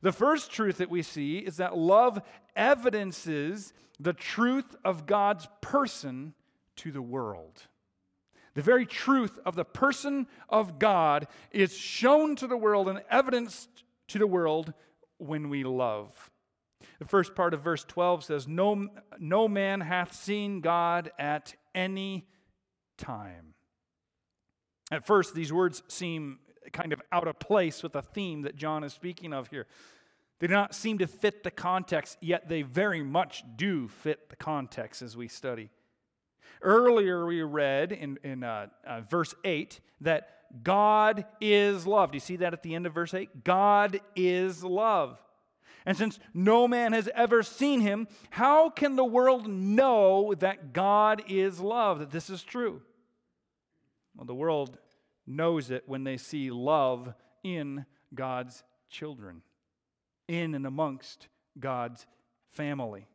The 0.00 0.12
first 0.12 0.52
truth 0.52 0.78
that 0.78 0.90
we 0.90 1.02
see 1.02 1.38
is 1.38 1.56
that 1.56 1.76
love 1.76 2.22
evidences 2.54 3.72
the 3.98 4.12
truth 4.12 4.76
of 4.84 5.06
God's 5.06 5.48
person 5.60 6.34
to 6.76 6.92
the 6.92 7.02
world. 7.02 7.62
The 8.54 8.62
very 8.62 8.86
truth 8.86 9.38
of 9.44 9.56
the 9.56 9.64
person 9.64 10.28
of 10.48 10.78
God 10.78 11.26
is 11.50 11.76
shown 11.76 12.36
to 12.36 12.46
the 12.46 12.56
world 12.56 12.88
and 12.88 13.02
evidenced 13.10 13.84
to 14.08 14.18
the 14.18 14.26
world 14.26 14.72
when 15.18 15.48
we 15.48 15.64
love. 15.64 16.30
The 16.98 17.04
first 17.04 17.34
part 17.34 17.54
of 17.54 17.62
verse 17.62 17.84
12 17.84 18.24
says, 18.24 18.48
No, 18.48 18.88
no 19.18 19.48
man 19.48 19.80
hath 19.80 20.14
seen 20.14 20.60
God 20.60 21.10
at 21.18 21.54
any 21.74 22.26
time. 22.96 23.54
At 24.90 25.04
first, 25.04 25.34
these 25.34 25.52
words 25.52 25.82
seem 25.88 26.38
kind 26.72 26.92
of 26.92 27.02
out 27.12 27.28
of 27.28 27.38
place 27.38 27.82
with 27.82 27.92
the 27.92 28.02
theme 28.02 28.42
that 28.42 28.56
John 28.56 28.84
is 28.84 28.92
speaking 28.92 29.32
of 29.32 29.48
here. 29.48 29.66
They 30.38 30.46
do 30.46 30.54
not 30.54 30.74
seem 30.74 30.98
to 30.98 31.06
fit 31.06 31.42
the 31.42 31.50
context, 31.50 32.18
yet 32.20 32.48
they 32.48 32.62
very 32.62 33.02
much 33.02 33.42
do 33.56 33.88
fit 33.88 34.28
the 34.28 34.36
context 34.36 35.02
as 35.02 35.16
we 35.16 35.28
study. 35.28 35.70
Earlier, 36.62 37.26
we 37.26 37.42
read 37.42 37.92
in, 37.92 38.18
in 38.22 38.42
uh, 38.42 38.68
uh, 38.86 39.00
verse 39.02 39.34
8 39.44 39.80
that 40.02 40.28
God 40.62 41.24
is 41.40 41.86
love. 41.86 42.12
Do 42.12 42.16
you 42.16 42.20
see 42.20 42.36
that 42.36 42.52
at 42.52 42.62
the 42.62 42.74
end 42.74 42.86
of 42.86 42.94
verse 42.94 43.14
8? 43.14 43.44
God 43.44 44.00
is 44.14 44.62
love. 44.62 45.18
And 45.86 45.96
since 45.96 46.18
no 46.34 46.66
man 46.66 46.92
has 46.92 47.08
ever 47.14 47.44
seen 47.44 47.80
him, 47.80 48.08
how 48.30 48.68
can 48.68 48.96
the 48.96 49.04
world 49.04 49.48
know 49.48 50.34
that 50.40 50.72
God 50.72 51.22
is 51.28 51.60
love, 51.60 52.00
that 52.00 52.10
this 52.10 52.28
is 52.28 52.42
true? 52.42 52.82
Well, 54.16 54.26
the 54.26 54.34
world 54.34 54.78
knows 55.26 55.70
it 55.70 55.84
when 55.86 56.02
they 56.02 56.16
see 56.16 56.50
love 56.50 57.14
in 57.44 57.86
God's 58.12 58.64
children, 58.90 59.42
in 60.26 60.56
and 60.56 60.66
amongst 60.66 61.28
God's 61.58 62.04
family. 62.50 63.06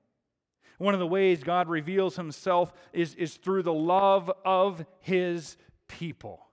One 0.78 0.94
of 0.94 1.00
the 1.00 1.08
ways 1.08 1.44
God 1.44 1.68
reveals 1.68 2.16
himself 2.16 2.72
is, 2.94 3.16
is 3.16 3.36
through 3.36 3.64
the 3.64 3.74
love 3.74 4.32
of 4.46 4.86
his 5.02 5.58
people. 5.90 6.48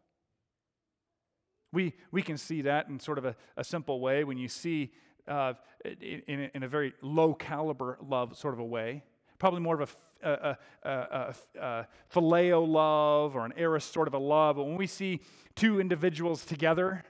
We, 1.72 1.94
we 2.10 2.22
can 2.22 2.38
see 2.38 2.62
that 2.62 2.88
in 2.88 2.98
sort 2.98 3.18
of 3.18 3.24
a, 3.24 3.36
a 3.56 3.62
simple 3.62 4.00
way 4.00 4.24
when 4.24 4.36
you 4.36 4.48
see 4.48 4.90
uh, 5.28 5.54
in, 5.84 6.50
in, 6.54 6.62
a 6.62 6.68
very 6.68 6.92
low 7.02 7.34
caliber 7.34 7.98
love 8.00 8.36
sort 8.36 8.54
of 8.54 8.60
a 8.60 8.64
way. 8.64 9.02
Probably 9.38 9.60
more 9.60 9.80
of 9.80 9.94
a, 10.22 10.56
a, 10.82 11.86
phileo 12.12 12.66
love 12.66 13.36
or 13.36 13.44
an 13.44 13.52
eros 13.56 13.84
sort 13.84 14.08
of 14.08 14.14
a 14.14 14.18
love. 14.18 14.56
But 14.56 14.64
when 14.64 14.76
we 14.76 14.86
see 14.86 15.20
two 15.54 15.80
individuals 15.80 16.44
together 16.44 17.04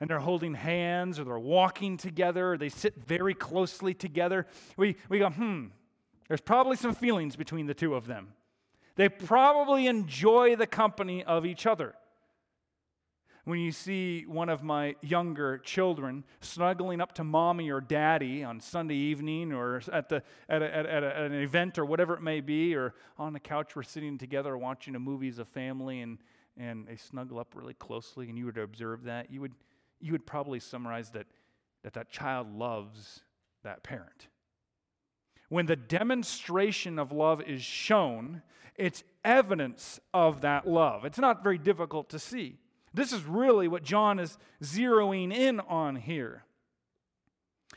and 0.00 0.10
they're 0.10 0.18
holding 0.18 0.54
hands 0.54 1.18
or 1.18 1.24
they're 1.24 1.38
walking 1.38 1.96
together, 1.96 2.52
or 2.52 2.58
they 2.58 2.68
sit 2.68 2.96
very 2.96 3.32
closely 3.32 3.94
together, 3.94 4.46
we, 4.76 4.96
we 5.08 5.18
go, 5.18 5.30
hmm, 5.30 5.66
there's 6.28 6.42
probably 6.42 6.76
some 6.76 6.94
feelings 6.94 7.36
between 7.36 7.66
the 7.66 7.74
two 7.74 7.94
of 7.94 8.06
them. 8.06 8.34
They 8.96 9.08
probably 9.08 9.86
enjoy 9.86 10.56
the 10.56 10.66
company 10.66 11.24
of 11.24 11.46
each 11.46 11.66
other. 11.66 11.94
When 13.46 13.60
you 13.60 13.70
see 13.70 14.24
one 14.26 14.48
of 14.48 14.64
my 14.64 14.96
younger 15.02 15.58
children 15.58 16.24
snuggling 16.40 17.00
up 17.00 17.12
to 17.12 17.22
mommy 17.22 17.70
or 17.70 17.80
daddy 17.80 18.42
on 18.42 18.58
Sunday 18.58 18.96
evening 18.96 19.52
or 19.52 19.80
at, 19.92 20.08
the, 20.08 20.24
at, 20.48 20.62
a, 20.62 20.76
at, 20.76 20.84
a, 20.84 21.16
at 21.16 21.22
an 21.22 21.32
event 21.32 21.78
or 21.78 21.84
whatever 21.84 22.14
it 22.14 22.22
may 22.22 22.40
be, 22.40 22.74
or 22.74 22.94
on 23.16 23.32
the 23.32 23.38
couch 23.38 23.76
we're 23.76 23.84
sitting 23.84 24.18
together 24.18 24.58
watching 24.58 24.96
a 24.96 24.98
movie 24.98 25.28
as 25.28 25.38
a 25.38 25.44
family 25.44 26.00
and, 26.00 26.18
and 26.56 26.88
they 26.88 26.96
snuggle 26.96 27.38
up 27.38 27.54
really 27.54 27.74
closely 27.74 28.28
and 28.28 28.36
you 28.36 28.46
were 28.46 28.52
to 28.52 28.62
observe 28.62 29.04
that, 29.04 29.30
you 29.30 29.40
would, 29.40 29.52
you 30.00 30.10
would 30.10 30.26
probably 30.26 30.58
summarize 30.58 31.10
that, 31.10 31.28
that 31.84 31.92
that 31.92 32.10
child 32.10 32.52
loves 32.52 33.20
that 33.62 33.84
parent. 33.84 34.26
When 35.50 35.66
the 35.66 35.76
demonstration 35.76 36.98
of 36.98 37.12
love 37.12 37.40
is 37.42 37.62
shown, 37.62 38.42
it's 38.74 39.04
evidence 39.24 40.00
of 40.12 40.40
that 40.40 40.66
love. 40.66 41.04
It's 41.04 41.20
not 41.20 41.44
very 41.44 41.58
difficult 41.58 42.08
to 42.08 42.18
see. 42.18 42.58
This 42.96 43.12
is 43.12 43.24
really 43.24 43.68
what 43.68 43.82
John 43.82 44.18
is 44.18 44.38
zeroing 44.62 45.32
in 45.32 45.60
on 45.60 45.96
here. 45.96 46.44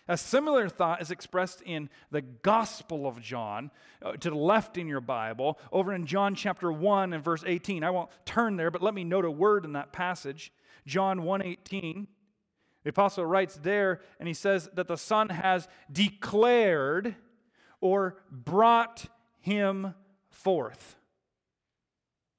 A 0.08 0.18
similar 0.18 0.70
thought 0.70 1.02
is 1.02 1.12
expressed 1.12 1.62
in 1.62 1.90
the 2.10 2.22
Gospel 2.22 3.06
of 3.06 3.22
John, 3.22 3.70
uh, 4.02 4.14
to 4.14 4.30
the 4.30 4.38
left 4.38 4.78
in 4.78 4.88
your 4.88 5.02
Bible, 5.02 5.60
over 5.74 5.94
in 5.94 6.06
John 6.06 6.36
chapter 6.36 6.72
1 6.72 7.12
and 7.12 7.24
verse 7.24 7.44
18. 7.46 7.84
I 7.84 7.90
won't 7.90 8.10
turn 8.26 8.56
there, 8.56 8.72
but 8.72 8.82
let 8.82 8.94
me 8.94 9.04
note 9.04 9.26
a 9.26 9.32
word 9.32 9.66
in 9.66 9.74
that 9.74 9.92
passage. 9.92 10.54
John 10.88 11.20
1:18 11.24 12.08
The 12.84 12.90
apostle 12.90 13.26
writes 13.26 13.56
there, 13.58 14.02
and 14.20 14.28
he 14.28 14.34
says 14.34 14.70
that 14.74 14.88
the 14.88 14.98
Son 14.98 15.30
has 15.30 15.68
declared 15.92 17.16
or 17.82 18.24
brought 18.32 19.06
him 19.42 19.96
forth. 20.30 20.96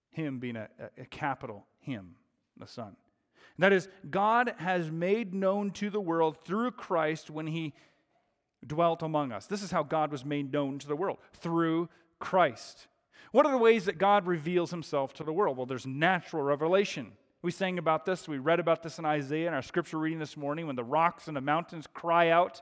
Him 0.09 0.39
being 0.39 0.57
a, 0.57 0.69
a 0.99 1.05
capital 1.05 1.67
Him, 1.79 2.17
the 2.61 2.67
Son. 2.67 2.97
That 3.59 3.73
is, 3.73 3.88
God 4.09 4.55
has 4.59 4.90
made 4.90 5.35
known 5.35 5.71
to 5.73 5.90
the 5.90 6.00
world 6.00 6.38
through 6.45 6.71
Christ 6.73 7.31
when 7.31 7.47
He 7.47 7.75
dwelt 8.67 9.02
among 9.02 9.33
us. 9.33 9.47
This 9.47 9.62
is 9.62 9.71
how 9.71 9.83
God 9.83 10.11
was 10.11 10.25
made 10.25 10.52
known 10.52 10.79
to 10.79 10.87
the 10.87 10.97
world 10.97 11.19
through 11.35 11.88
Christ. 12.19 12.87
What 13.33 13.47
are 13.47 13.52
the 13.52 13.59
ways 13.59 13.85
that 13.85 13.99
God 13.99 14.26
reveals 14.26 14.71
Himself 14.71 15.12
to 15.14 15.25
the 15.25 15.33
world? 15.33 15.57
Well, 15.57 15.67
there's 15.67 15.87
natural 15.87 16.43
revelation. 16.43 17.12
We 17.43 17.50
sang 17.50 17.79
about 17.79 18.05
this, 18.05 18.29
we 18.29 18.38
read 18.38 18.61
about 18.61 18.83
this 18.83 18.99
in 18.99 19.05
Isaiah 19.05 19.49
in 19.49 19.55
our 19.55 19.62
scripture 19.62 19.99
reading 19.99 20.19
this 20.19 20.37
morning 20.37 20.67
when 20.67 20.76
the 20.76 20.85
rocks 20.85 21.26
and 21.26 21.37
the 21.37 21.40
mountains 21.40 21.87
cry 21.87 22.29
out, 22.29 22.61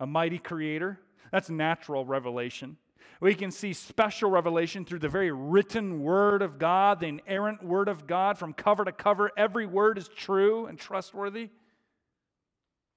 a 0.00 0.06
mighty 0.06 0.38
creator. 0.38 0.98
That's 1.30 1.50
natural 1.50 2.04
revelation. 2.06 2.78
We 3.20 3.34
can 3.34 3.50
see 3.50 3.72
special 3.72 4.30
revelation 4.30 4.84
through 4.84 5.00
the 5.00 5.08
very 5.08 5.32
written 5.32 6.00
word 6.00 6.42
of 6.42 6.58
God, 6.58 7.00
the 7.00 7.06
inerrant 7.08 7.62
word 7.62 7.88
of 7.88 8.06
God 8.06 8.38
from 8.38 8.52
cover 8.52 8.84
to 8.84 8.92
cover. 8.92 9.30
Every 9.36 9.66
word 9.66 9.98
is 9.98 10.08
true 10.08 10.66
and 10.66 10.78
trustworthy. 10.78 11.50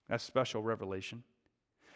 That's 0.07 0.23
special 0.23 0.61
revelation. 0.61 1.23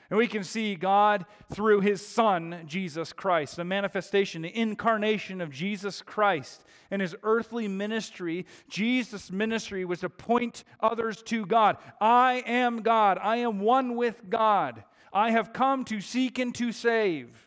And 0.09 0.17
we 0.17 0.27
can 0.27 0.43
see 0.43 0.75
God 0.75 1.25
through 1.51 1.81
his 1.81 2.05
Son, 2.05 2.61
Jesus 2.67 3.11
Christ, 3.11 3.55
the 3.55 3.63
manifestation, 3.63 4.43
the 4.43 4.55
incarnation 4.55 5.41
of 5.41 5.49
Jesus 5.49 6.01
Christ. 6.01 6.63
In 6.91 6.99
his 6.99 7.15
earthly 7.23 7.67
ministry, 7.67 8.45
Jesus' 8.69 9.31
ministry 9.31 9.83
was 9.83 10.01
to 10.01 10.09
point 10.09 10.63
others 10.79 11.23
to 11.23 11.45
God. 11.45 11.77
I 11.99 12.43
am 12.45 12.83
God. 12.83 13.17
I 13.21 13.37
am 13.37 13.59
one 13.59 13.95
with 13.95 14.29
God. 14.29 14.83
I 15.11 15.31
have 15.31 15.53
come 15.53 15.83
to 15.85 16.01
seek 16.01 16.37
and 16.37 16.53
to 16.55 16.71
save. 16.71 17.44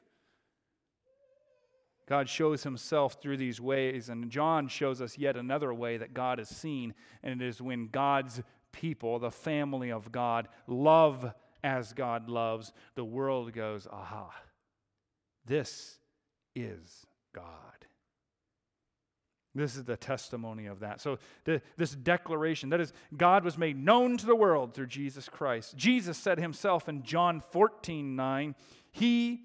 God 2.08 2.26
shows 2.26 2.62
himself 2.62 3.18
through 3.20 3.36
these 3.36 3.60
ways, 3.60 4.08
and 4.08 4.30
John 4.30 4.66
shows 4.66 5.02
us 5.02 5.18
yet 5.18 5.36
another 5.36 5.74
way 5.74 5.98
that 5.98 6.14
God 6.14 6.40
is 6.40 6.48
seen, 6.48 6.94
and 7.22 7.42
it 7.42 7.46
is 7.46 7.60
when 7.60 7.88
God's 7.88 8.40
people, 8.72 9.18
the 9.18 9.30
family 9.30 9.92
of 9.92 10.10
God, 10.10 10.48
love 10.66 11.34
as 11.62 11.92
God 11.92 12.30
loves, 12.30 12.72
the 12.94 13.04
world 13.04 13.52
goes, 13.52 13.86
aha, 13.92 14.30
this 15.44 15.98
is 16.56 17.04
God. 17.34 17.44
This 19.54 19.76
is 19.76 19.84
the 19.84 19.96
testimony 19.96 20.64
of 20.64 20.80
that. 20.80 21.02
So, 21.02 21.18
the, 21.44 21.60
this 21.76 21.90
declaration 21.90 22.70
that 22.70 22.80
is, 22.80 22.92
God 23.16 23.44
was 23.44 23.58
made 23.58 23.76
known 23.76 24.16
to 24.16 24.24
the 24.24 24.36
world 24.36 24.72
through 24.72 24.86
Jesus 24.86 25.28
Christ. 25.28 25.76
Jesus 25.76 26.16
said 26.16 26.38
himself 26.38 26.88
in 26.88 27.02
John 27.02 27.40
14 27.40 28.14
9, 28.14 28.54
He 28.92 29.42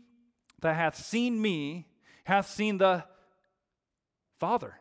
that 0.61 0.75
hath 0.75 0.95
seen 0.95 1.41
me 1.41 1.87
hath 2.23 2.49
seen 2.49 2.77
the 2.77 3.03
Father. 4.39 4.79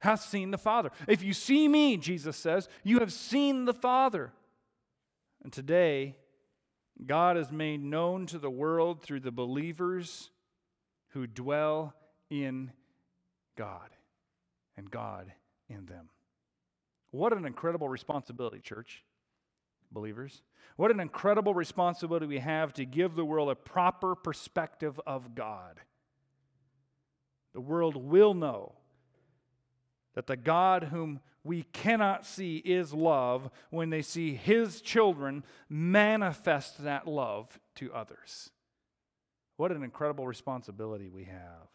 Hath 0.00 0.22
seen 0.22 0.50
the 0.50 0.58
Father. 0.58 0.90
If 1.06 1.22
you 1.22 1.32
see 1.32 1.66
me, 1.66 1.96
Jesus 1.96 2.36
says, 2.36 2.68
you 2.84 3.00
have 3.00 3.12
seen 3.12 3.64
the 3.64 3.74
Father. 3.74 4.32
And 5.42 5.52
today, 5.52 6.16
God 7.04 7.36
is 7.36 7.50
made 7.50 7.82
known 7.82 8.26
to 8.26 8.38
the 8.38 8.50
world 8.50 9.02
through 9.02 9.20
the 9.20 9.32
believers 9.32 10.30
who 11.10 11.26
dwell 11.26 11.94
in 12.30 12.72
God 13.56 13.90
and 14.76 14.90
God 14.90 15.32
in 15.68 15.86
them. 15.86 16.10
What 17.10 17.32
an 17.32 17.46
incredible 17.46 17.88
responsibility, 17.88 18.60
church, 18.60 19.02
believers. 19.90 20.42
What 20.76 20.90
an 20.90 21.00
incredible 21.00 21.54
responsibility 21.54 22.26
we 22.26 22.38
have 22.38 22.72
to 22.74 22.84
give 22.84 23.16
the 23.16 23.24
world 23.24 23.50
a 23.50 23.54
proper 23.54 24.14
perspective 24.14 25.00
of 25.06 25.34
God. 25.34 25.80
The 27.52 27.60
world 27.60 27.96
will 27.96 28.34
know 28.34 28.74
that 30.14 30.26
the 30.26 30.36
God 30.36 30.84
whom 30.84 31.20
we 31.44 31.62
cannot 31.72 32.26
see 32.26 32.56
is 32.58 32.92
love 32.92 33.50
when 33.70 33.90
they 33.90 34.02
see 34.02 34.34
his 34.34 34.80
children 34.80 35.44
manifest 35.68 36.82
that 36.84 37.06
love 37.06 37.58
to 37.76 37.92
others. 37.92 38.50
What 39.56 39.72
an 39.72 39.82
incredible 39.82 40.26
responsibility 40.26 41.08
we 41.08 41.24
have. 41.24 41.68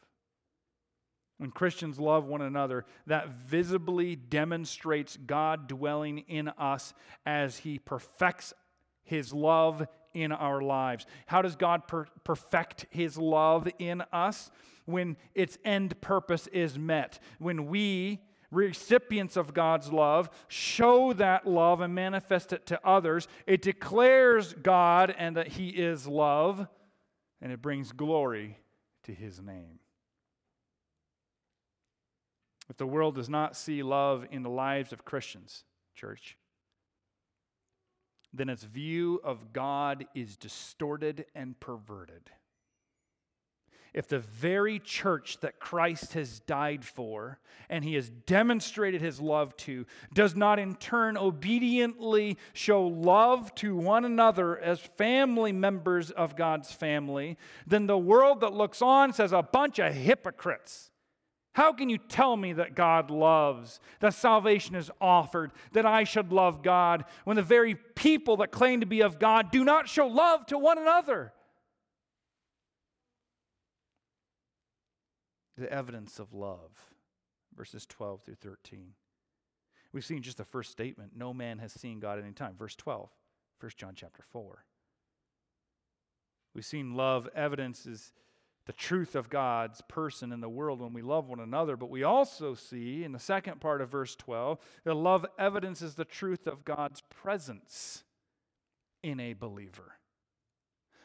When 1.37 1.51
Christians 1.51 1.99
love 1.99 2.25
one 2.25 2.41
another, 2.41 2.85
that 3.07 3.29
visibly 3.29 4.15
demonstrates 4.15 5.17
God 5.17 5.67
dwelling 5.67 6.19
in 6.19 6.49
us 6.49 6.93
as 7.25 7.57
he 7.57 7.79
perfects 7.79 8.53
his 9.03 9.33
love 9.33 9.85
in 10.13 10.31
our 10.31 10.61
lives. 10.61 11.05
How 11.25 11.41
does 11.41 11.55
God 11.55 11.87
per- 11.87 12.07
perfect 12.23 12.85
his 12.89 13.17
love 13.17 13.67
in 13.79 14.01
us? 14.11 14.51
When 14.85 15.15
its 15.33 15.57
end 15.63 16.01
purpose 16.01 16.47
is 16.47 16.77
met. 16.77 17.19
When 17.39 17.67
we, 17.67 18.19
recipients 18.51 19.37
of 19.37 19.53
God's 19.53 19.91
love, 19.91 20.29
show 20.49 21.13
that 21.13 21.47
love 21.47 21.79
and 21.79 21.95
manifest 21.95 22.51
it 22.51 22.65
to 22.67 22.85
others, 22.85 23.27
it 23.47 23.61
declares 23.61 24.53
God 24.53 25.15
and 25.17 25.37
that 25.37 25.47
he 25.47 25.69
is 25.69 26.05
love, 26.05 26.67
and 27.41 27.51
it 27.51 27.61
brings 27.61 27.93
glory 27.93 28.57
to 29.03 29.13
his 29.13 29.41
name. 29.41 29.79
If 32.69 32.77
the 32.77 32.87
world 32.87 33.15
does 33.15 33.29
not 33.29 33.55
see 33.55 33.83
love 33.83 34.25
in 34.31 34.43
the 34.43 34.49
lives 34.49 34.93
of 34.93 35.05
Christians, 35.05 35.63
church, 35.95 36.37
then 38.33 38.49
its 38.49 38.63
view 38.63 39.21
of 39.23 39.53
God 39.53 40.05
is 40.15 40.35
distorted 40.37 41.25
and 41.35 41.59
perverted. 41.59 42.31
If 43.93 44.07
the 44.07 44.19
very 44.19 44.79
church 44.79 45.39
that 45.41 45.59
Christ 45.59 46.13
has 46.13 46.39
died 46.39 46.83
for 46.83 47.39
and 47.69 47.83
he 47.83 47.93
has 47.93 48.09
demonstrated 48.09 49.01
his 49.01 49.21
love 49.21 49.55
to 49.57 49.85
does 50.13 50.35
not 50.35 50.57
in 50.57 50.75
turn 50.75 51.15
obediently 51.15 52.39
show 52.53 52.87
love 52.87 53.53
to 53.55 53.75
one 53.75 54.03
another 54.03 54.57
as 54.57 54.79
family 54.79 55.51
members 55.51 56.09
of 56.09 56.35
God's 56.35 56.71
family, 56.71 57.37
then 57.67 57.85
the 57.85 57.97
world 57.97 58.41
that 58.41 58.53
looks 58.53 58.81
on 58.81 59.13
says 59.13 59.31
a 59.31 59.43
bunch 59.43 59.77
of 59.77 59.93
hypocrites. 59.93 60.89
How 61.53 61.71
can 61.71 61.87
you 61.87 61.99
tell 61.99 62.35
me 62.35 62.53
that 62.53 62.75
God 62.75 63.11
loves, 63.11 63.79
that 63.99 64.15
salvation 64.15 64.75
is 64.75 64.89
offered, 64.99 65.51
that 65.73 65.85
I 65.85 66.03
should 66.03 66.31
love 66.31 66.63
God, 66.63 67.05
when 67.25 67.35
the 67.35 67.43
very 67.43 67.75
people 67.75 68.37
that 68.37 68.51
claim 68.51 68.79
to 68.79 68.87
be 68.87 69.01
of 69.01 69.19
God 69.19 69.51
do 69.51 69.63
not 69.63 69.87
show 69.87 70.07
love 70.07 70.47
to 70.47 70.57
one 70.57 70.79
another? 70.79 71.31
The 75.55 75.71
evidence 75.71 76.17
of 76.17 76.33
love, 76.33 76.71
verses 77.55 77.85
12 77.85 78.23
through 78.23 78.35
13. 78.35 78.93
We've 79.91 80.03
seen 80.03 80.23
just 80.23 80.37
the 80.37 80.43
first 80.43 80.71
statement 80.71 81.11
no 81.15 81.35
man 81.35 81.59
has 81.59 81.71
seen 81.71 81.99
God 81.99 82.17
at 82.17 82.23
any 82.23 82.33
time. 82.33 82.55
Verse 82.57 82.75
12, 82.75 83.11
1 83.59 83.71
John 83.77 83.93
chapter 83.95 84.23
4. 84.31 84.65
We've 86.55 86.65
seen 86.65 86.95
love 86.95 87.29
evidences 87.35 88.11
the 88.65 88.73
truth 88.73 89.15
of 89.15 89.29
God's 89.29 89.81
person 89.81 90.31
in 90.31 90.39
the 90.39 90.49
world 90.49 90.79
when 90.79 90.93
we 90.93 91.01
love 91.01 91.27
one 91.27 91.39
another. 91.39 91.75
But 91.75 91.89
we 91.89 92.03
also 92.03 92.53
see 92.53 93.03
in 93.03 93.11
the 93.11 93.19
second 93.19 93.59
part 93.59 93.81
of 93.81 93.89
verse 93.89 94.15
12 94.15 94.59
that 94.85 94.93
love 94.93 95.25
evidences 95.37 95.95
the 95.95 96.05
truth 96.05 96.47
of 96.47 96.63
God's 96.63 97.01
presence 97.09 98.03
in 99.01 99.19
a 99.19 99.33
believer. 99.33 99.97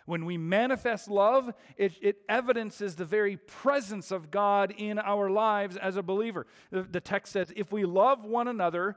When 0.06 0.24
we 0.24 0.38
manifest 0.38 1.08
love, 1.08 1.52
it, 1.76 1.92
it 2.00 2.16
evidences 2.30 2.94
the 2.94 3.04
very 3.04 3.36
presence 3.36 4.10
of 4.10 4.30
God 4.30 4.72
in 4.78 4.98
our 4.98 5.28
lives 5.28 5.76
as 5.76 5.96
a 5.96 6.02
believer. 6.02 6.46
The, 6.70 6.82
the 6.82 7.00
text 7.00 7.32
says, 7.32 7.52
If 7.54 7.72
we 7.72 7.84
love 7.84 8.24
one 8.24 8.48
another, 8.48 8.96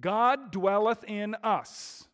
God 0.00 0.52
dwelleth 0.52 1.02
in 1.04 1.34
us. 1.42 2.06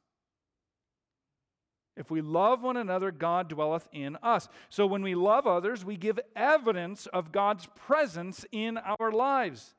If 1.96 2.10
we 2.10 2.20
love 2.20 2.62
one 2.62 2.76
another, 2.76 3.10
God 3.10 3.48
dwelleth 3.48 3.88
in 3.92 4.16
us. 4.22 4.48
So 4.68 4.86
when 4.86 5.02
we 5.02 5.14
love 5.14 5.46
others, 5.46 5.84
we 5.84 5.96
give 5.96 6.18
evidence 6.34 7.06
of 7.06 7.32
God's 7.32 7.66
presence 7.74 8.44
in 8.52 8.78
our 8.78 9.10
lives. 9.12 9.74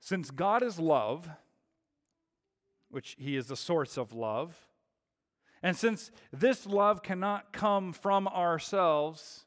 Since 0.00 0.30
God 0.30 0.62
is 0.62 0.78
love, 0.78 1.28
which 2.90 3.16
He 3.18 3.36
is 3.36 3.46
the 3.46 3.56
source 3.56 3.96
of 3.96 4.12
love, 4.12 4.56
and 5.62 5.76
since 5.76 6.10
this 6.32 6.66
love 6.66 7.02
cannot 7.02 7.52
come 7.52 7.92
from 7.92 8.26
ourselves, 8.26 9.44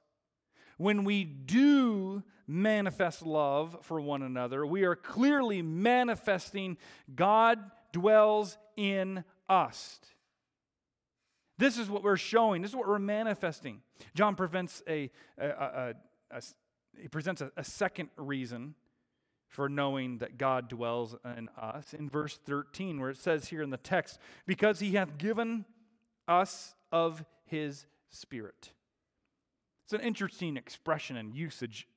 when 0.78 1.04
we 1.04 1.24
do 1.24 2.24
manifest 2.48 3.24
love 3.24 3.78
for 3.82 4.00
one 4.00 4.22
another, 4.22 4.66
we 4.66 4.84
are 4.84 4.96
clearly 4.96 5.62
manifesting 5.62 6.78
God 7.16 7.60
dwells 7.92 8.58
in 8.78 9.24
us. 9.50 10.00
This 11.58 11.78
is 11.78 11.90
what 11.90 12.04
we're 12.04 12.18
showing. 12.18 12.62
This 12.62 12.72
is 12.72 12.76
what 12.76 12.88
we're 12.88 13.00
manifesting. 13.00 13.82
John 14.16 14.36
presents 14.36 14.82
a, 14.88 15.12
a, 15.38 15.48
a, 15.48 15.94
a 16.32 16.42
he 17.00 17.08
presents 17.08 17.42
a, 17.42 17.52
a 17.58 17.64
second 17.64 18.10
reason 18.18 18.76
for 19.48 19.70
knowing 19.70 20.18
that 20.18 20.38
God 20.38 20.68
dwells 20.68 21.16
in 21.38 21.48
us. 21.58 21.94
In 21.94 22.10
verse 22.10 22.40
13, 22.46 23.00
where 23.00 23.12
it 23.12 23.18
says 23.18 23.48
here 23.48 23.62
in 23.62 23.70
the 23.70 23.78
text, 23.78 24.18
because 24.48 24.80
he 24.80 24.94
hath 24.94 25.18
given 25.18 25.66
us 26.28 26.74
of 26.92 27.24
his 27.46 27.86
Spirit. 28.10 28.72
It's 29.84 29.94
an 29.94 30.02
interesting 30.02 30.56
expression 30.58 31.18
and 31.18 31.34
usage 31.34 31.88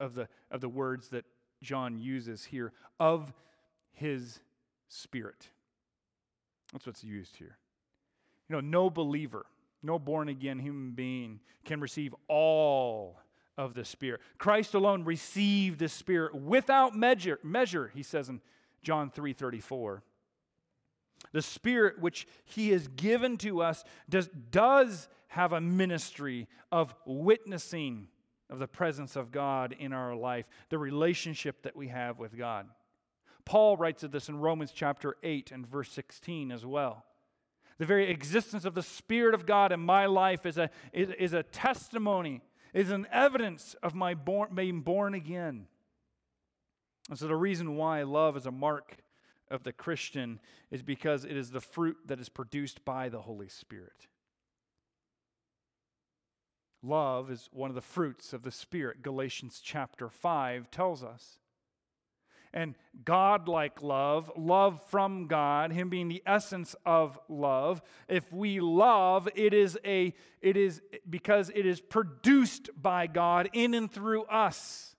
of 0.00 0.14
the, 0.14 0.28
of 0.50 0.60
the 0.60 0.68
words 0.68 1.08
that 1.08 1.24
John 1.62 1.98
uses 1.98 2.44
here 2.44 2.72
of 3.00 3.32
his 3.92 4.40
Spirit. 4.88 5.48
That's 6.72 6.86
what's 6.86 7.04
used 7.04 7.36
here. 7.36 7.58
You 8.48 8.56
know, 8.56 8.60
no 8.60 8.90
believer, 8.90 9.46
no 9.82 9.98
born 9.98 10.28
again 10.28 10.58
human 10.58 10.92
being 10.92 11.40
can 11.64 11.80
receive 11.80 12.14
all 12.28 13.18
of 13.58 13.74
the 13.74 13.84
Spirit. 13.84 14.20
Christ 14.38 14.74
alone 14.74 15.04
received 15.04 15.78
the 15.78 15.88
Spirit 15.88 16.34
without 16.34 16.96
measure, 16.96 17.38
measure 17.42 17.90
he 17.94 18.02
says 18.02 18.28
in 18.28 18.40
John 18.82 19.10
3 19.10 19.32
34. 19.32 20.02
The 21.32 21.42
Spirit 21.42 22.00
which 22.00 22.26
He 22.44 22.70
has 22.70 22.88
given 22.88 23.36
to 23.38 23.62
us 23.62 23.84
does, 24.08 24.28
does 24.50 25.08
have 25.28 25.52
a 25.52 25.60
ministry 25.60 26.48
of 26.70 26.94
witnessing 27.06 28.08
of 28.50 28.58
the 28.58 28.66
presence 28.66 29.16
of 29.16 29.30
God 29.30 29.74
in 29.78 29.92
our 29.92 30.14
life, 30.14 30.46
the 30.68 30.78
relationship 30.78 31.62
that 31.62 31.76
we 31.76 31.88
have 31.88 32.18
with 32.18 32.36
God. 32.36 32.66
Paul 33.44 33.76
writes 33.76 34.02
of 34.02 34.12
this 34.12 34.28
in 34.28 34.38
Romans 34.38 34.72
chapter 34.74 35.16
8 35.22 35.50
and 35.52 35.66
verse 35.66 35.90
16 35.90 36.52
as 36.52 36.64
well. 36.64 37.04
The 37.78 37.86
very 37.86 38.10
existence 38.10 38.64
of 38.64 38.74
the 38.74 38.82
Spirit 38.82 39.34
of 39.34 39.46
God 39.46 39.72
in 39.72 39.80
my 39.80 40.06
life 40.06 40.46
is 40.46 40.58
a, 40.58 40.70
is, 40.92 41.10
is 41.18 41.32
a 41.32 41.42
testimony, 41.42 42.42
is 42.72 42.90
an 42.90 43.06
evidence 43.10 43.74
of 43.82 43.94
my 43.94 44.14
born, 44.14 44.54
being 44.54 44.82
born 44.82 45.14
again. 45.14 45.66
And 47.08 47.18
so 47.18 47.26
the 47.26 47.36
reason 47.36 47.76
why 47.76 48.02
love 48.02 48.36
is 48.36 48.46
a 48.46 48.52
mark 48.52 48.98
of 49.50 49.64
the 49.64 49.72
Christian 49.72 50.40
is 50.70 50.82
because 50.82 51.24
it 51.24 51.36
is 51.36 51.50
the 51.50 51.60
fruit 51.60 51.96
that 52.06 52.20
is 52.20 52.28
produced 52.28 52.84
by 52.84 53.08
the 53.08 53.22
Holy 53.22 53.48
Spirit. 53.48 54.06
Love 56.82 57.30
is 57.30 57.48
one 57.52 57.70
of 57.70 57.74
the 57.74 57.80
fruits 57.80 58.32
of 58.32 58.42
the 58.42 58.50
Spirit, 58.50 59.02
Galatians 59.02 59.60
chapter 59.62 60.08
5 60.08 60.70
tells 60.70 61.04
us. 61.04 61.38
And 62.54 62.74
God-like 63.04 63.82
love, 63.82 64.30
love 64.36 64.82
from 64.88 65.26
God, 65.26 65.72
Him 65.72 65.88
being 65.88 66.08
the 66.08 66.22
essence 66.26 66.76
of 66.84 67.18
love. 67.28 67.80
If 68.08 68.30
we 68.30 68.60
love, 68.60 69.28
it 69.34 69.54
is 69.54 69.78
a 69.84 70.12
it 70.42 70.56
is 70.56 70.82
because 71.08 71.50
it 71.54 71.64
is 71.64 71.80
produced 71.80 72.68
by 72.76 73.06
God 73.06 73.48
in 73.52 73.72
and 73.72 73.90
through 73.90 74.24
us. 74.24 74.94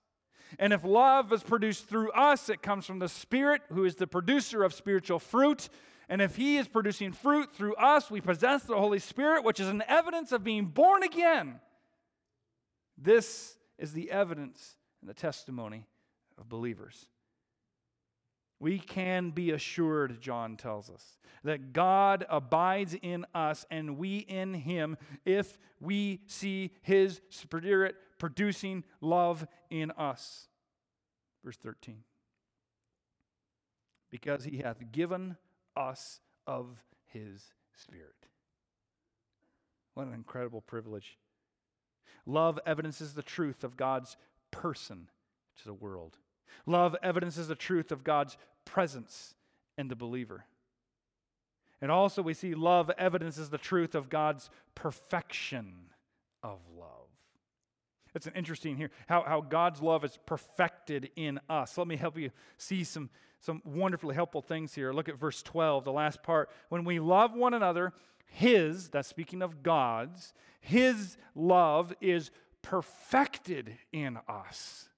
And 0.58 0.72
if 0.72 0.84
love 0.84 1.32
is 1.32 1.42
produced 1.42 1.88
through 1.88 2.10
us, 2.12 2.48
it 2.48 2.62
comes 2.62 2.86
from 2.86 2.98
the 2.98 3.08
Spirit, 3.08 3.62
who 3.70 3.84
is 3.84 3.96
the 3.96 4.06
producer 4.06 4.64
of 4.64 4.74
spiritual 4.74 5.18
fruit. 5.18 5.68
And 6.08 6.20
if 6.20 6.36
He 6.36 6.56
is 6.56 6.66
producing 6.66 7.12
fruit 7.12 7.54
through 7.54 7.76
us, 7.76 8.10
we 8.10 8.20
possess 8.20 8.64
the 8.64 8.76
Holy 8.76 8.98
Spirit, 8.98 9.44
which 9.44 9.60
is 9.60 9.68
an 9.68 9.82
evidence 9.86 10.32
of 10.32 10.42
being 10.42 10.66
born 10.66 11.02
again. 11.02 11.60
This 12.98 13.56
is 13.78 13.92
the 13.92 14.10
evidence 14.10 14.76
and 15.00 15.08
the 15.08 15.14
testimony 15.14 15.86
of 16.38 16.48
believers. 16.48 17.06
We 18.60 18.78
can 18.78 19.30
be 19.30 19.50
assured, 19.50 20.20
John 20.20 20.56
tells 20.56 20.88
us, 20.88 21.18
that 21.42 21.72
God 21.72 22.24
abides 22.30 22.96
in 23.02 23.26
us 23.34 23.66
and 23.70 23.98
we 23.98 24.18
in 24.18 24.54
Him 24.54 24.96
if 25.24 25.58
we 25.80 26.20
see 26.26 26.70
His 26.82 27.20
Spirit 27.28 27.96
producing 28.18 28.84
love 29.00 29.46
in 29.70 29.90
us. 29.92 30.48
Verse 31.44 31.56
13. 31.58 31.98
Because 34.10 34.44
he 34.44 34.58
hath 34.58 34.92
given 34.92 35.36
us 35.76 36.20
of 36.46 36.78
his 37.06 37.42
Spirit. 37.76 38.14
What 39.94 40.06
an 40.06 40.14
incredible 40.14 40.60
privilege. 40.60 41.18
Love 42.24 42.58
evidences 42.64 43.12
the 43.12 43.22
truth 43.22 43.62
of 43.62 43.76
God's 43.76 44.16
person 44.50 45.10
to 45.58 45.64
the 45.64 45.74
world. 45.74 46.16
Love 46.66 46.96
evidences 47.02 47.48
the 47.48 47.54
truth 47.54 47.92
of 47.92 48.04
God's 48.04 48.36
presence 48.64 49.34
in 49.76 49.88
the 49.88 49.96
believer. 49.96 50.44
And 51.80 51.90
also, 51.90 52.22
we 52.22 52.34
see 52.34 52.54
love 52.54 52.90
evidences 52.96 53.50
the 53.50 53.58
truth 53.58 53.94
of 53.94 54.08
God's 54.08 54.48
perfection 54.74 55.74
of 56.42 56.60
love. 56.78 57.08
It's 58.14 58.26
an 58.26 58.32
interesting 58.36 58.76
here 58.76 58.90
how, 59.08 59.22
how 59.22 59.40
God's 59.40 59.82
love 59.82 60.04
is 60.04 60.18
perfected 60.24 61.10
in 61.16 61.40
us. 61.48 61.76
Let 61.76 61.88
me 61.88 61.96
help 61.96 62.16
you 62.16 62.30
see 62.56 62.84
some, 62.84 63.10
some 63.40 63.60
wonderfully 63.64 64.14
helpful 64.14 64.40
things 64.40 64.74
here. 64.74 64.92
Look 64.92 65.08
at 65.08 65.18
verse 65.18 65.42
12, 65.42 65.84
the 65.84 65.92
last 65.92 66.22
part. 66.22 66.48
When 66.68 66.84
we 66.84 67.00
love 67.00 67.34
one 67.34 67.54
another, 67.54 67.92
His, 68.26 68.88
that's 68.88 69.08
speaking 69.08 69.42
of 69.42 69.62
God's, 69.62 70.32
His 70.60 71.16
love 71.34 71.92
is 72.00 72.30
perfected 72.62 73.76
in 73.92 74.18
us. 74.28 74.88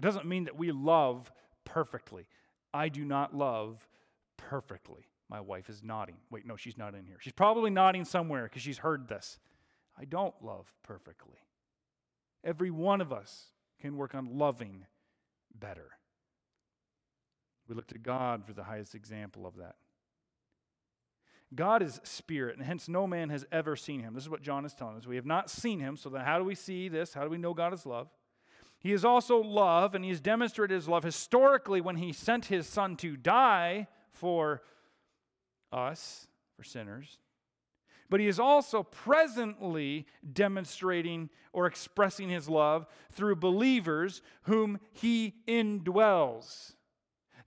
It 0.00 0.02
doesn't 0.02 0.24
mean 0.24 0.44
that 0.44 0.56
we 0.56 0.72
love 0.72 1.30
perfectly. 1.66 2.26
I 2.72 2.88
do 2.88 3.04
not 3.04 3.36
love 3.36 3.86
perfectly. 4.38 5.10
My 5.28 5.42
wife 5.42 5.68
is 5.68 5.82
nodding. 5.82 6.16
Wait, 6.30 6.46
no, 6.46 6.56
she's 6.56 6.78
not 6.78 6.94
in 6.94 7.04
here. 7.04 7.18
She's 7.20 7.34
probably 7.34 7.68
nodding 7.68 8.06
somewhere 8.06 8.44
because 8.44 8.62
she's 8.62 8.78
heard 8.78 9.08
this. 9.08 9.38
I 9.98 10.06
don't 10.06 10.32
love 10.40 10.72
perfectly. 10.82 11.36
Every 12.42 12.70
one 12.70 13.02
of 13.02 13.12
us 13.12 13.48
can 13.78 13.98
work 13.98 14.14
on 14.14 14.38
loving 14.38 14.86
better. 15.54 15.90
We 17.68 17.74
look 17.74 17.88
to 17.88 17.98
God 17.98 18.46
for 18.46 18.54
the 18.54 18.64
highest 18.64 18.94
example 18.94 19.46
of 19.46 19.56
that. 19.56 19.74
God 21.54 21.82
is 21.82 22.00
spirit, 22.04 22.56
and 22.56 22.64
hence 22.64 22.88
no 22.88 23.06
man 23.06 23.28
has 23.28 23.44
ever 23.52 23.76
seen 23.76 24.00
him. 24.00 24.14
This 24.14 24.22
is 24.22 24.30
what 24.30 24.40
John 24.40 24.64
is 24.64 24.72
telling 24.72 24.96
us. 24.96 25.06
We 25.06 25.16
have 25.16 25.26
not 25.26 25.50
seen 25.50 25.78
him, 25.78 25.98
so 25.98 26.08
then 26.08 26.22
how 26.22 26.38
do 26.38 26.44
we 26.46 26.54
see 26.54 26.88
this? 26.88 27.12
How 27.12 27.22
do 27.22 27.28
we 27.28 27.36
know 27.36 27.52
God 27.52 27.74
is 27.74 27.84
love? 27.84 28.08
He 28.80 28.92
is 28.92 29.04
also 29.04 29.38
love, 29.38 29.94
and 29.94 30.04
he 30.04 30.10
has 30.10 30.20
demonstrated 30.20 30.74
his 30.74 30.88
love 30.88 31.04
historically 31.04 31.80
when 31.80 31.96
he 31.96 32.12
sent 32.12 32.46
his 32.46 32.66
son 32.66 32.96
to 32.96 33.16
die 33.16 33.86
for 34.10 34.62
us, 35.72 36.26
for 36.56 36.64
sinners 36.64 37.18
but 38.10 38.20
he 38.20 38.26
is 38.26 38.40
also 38.40 38.82
presently 38.82 40.04
demonstrating 40.30 41.30
or 41.52 41.66
expressing 41.66 42.28
his 42.28 42.48
love 42.48 42.86
through 43.12 43.36
believers 43.36 44.20
whom 44.42 44.80
he 44.92 45.36
indwells. 45.46 46.74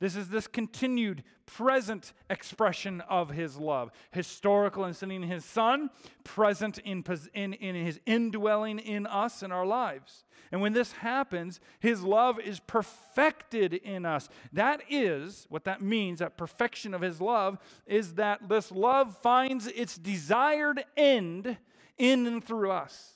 This 0.03 0.17
is 0.17 0.27
this 0.27 0.47
continued 0.47 1.23
present 1.45 2.11
expression 2.29 2.99
of 3.07 3.29
his 3.29 3.55
love. 3.55 3.89
Historical 4.11 4.83
in 4.83 4.93
sending 4.93 5.23
his 5.23 5.45
son, 5.45 5.91
present 6.25 6.77
in, 6.79 7.05
in, 7.33 7.53
in 7.53 7.75
his 7.85 8.01
indwelling 8.05 8.79
in 8.79 9.07
us 9.07 9.43
in 9.43 9.53
our 9.53 9.65
lives. 9.65 10.25
And 10.51 10.59
when 10.59 10.73
this 10.73 10.91
happens, 10.91 11.61
his 11.79 12.03
love 12.03 12.37
is 12.37 12.59
perfected 12.59 13.75
in 13.75 14.05
us. 14.05 14.27
That 14.51 14.81
is 14.89 15.45
what 15.47 15.63
that 15.63 15.81
means, 15.81 16.19
that 16.19 16.35
perfection 16.35 16.93
of 16.93 16.99
his 16.99 17.21
love, 17.21 17.57
is 17.87 18.15
that 18.15 18.49
this 18.49 18.73
love 18.73 19.15
finds 19.19 19.67
its 19.67 19.97
desired 19.97 20.83
end 20.97 21.55
in 21.97 22.27
and 22.27 22.43
through 22.43 22.71
us. 22.71 23.13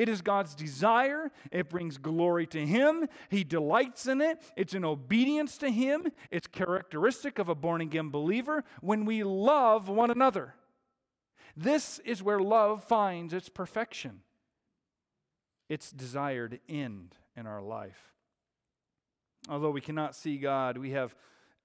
It 0.00 0.08
is 0.08 0.22
God's 0.22 0.54
desire. 0.54 1.30
It 1.52 1.68
brings 1.68 1.98
glory 1.98 2.46
to 2.46 2.66
Him. 2.66 3.06
He 3.28 3.44
delights 3.44 4.06
in 4.06 4.22
it. 4.22 4.40
It's 4.56 4.72
an 4.72 4.82
obedience 4.82 5.58
to 5.58 5.70
Him. 5.70 6.06
It's 6.30 6.46
characteristic 6.46 7.38
of 7.38 7.50
a 7.50 7.54
born 7.54 7.82
again 7.82 8.08
believer 8.08 8.64
when 8.80 9.04
we 9.04 9.22
love 9.22 9.90
one 9.90 10.10
another. 10.10 10.54
This 11.54 11.98
is 11.98 12.22
where 12.22 12.40
love 12.40 12.82
finds 12.82 13.34
its 13.34 13.50
perfection, 13.50 14.22
its 15.68 15.90
desired 15.90 16.60
end 16.66 17.14
in 17.36 17.46
our 17.46 17.60
life. 17.60 18.14
Although 19.50 19.70
we 19.70 19.82
cannot 19.82 20.14
see 20.14 20.38
God, 20.38 20.78
we 20.78 20.92
have 20.92 21.14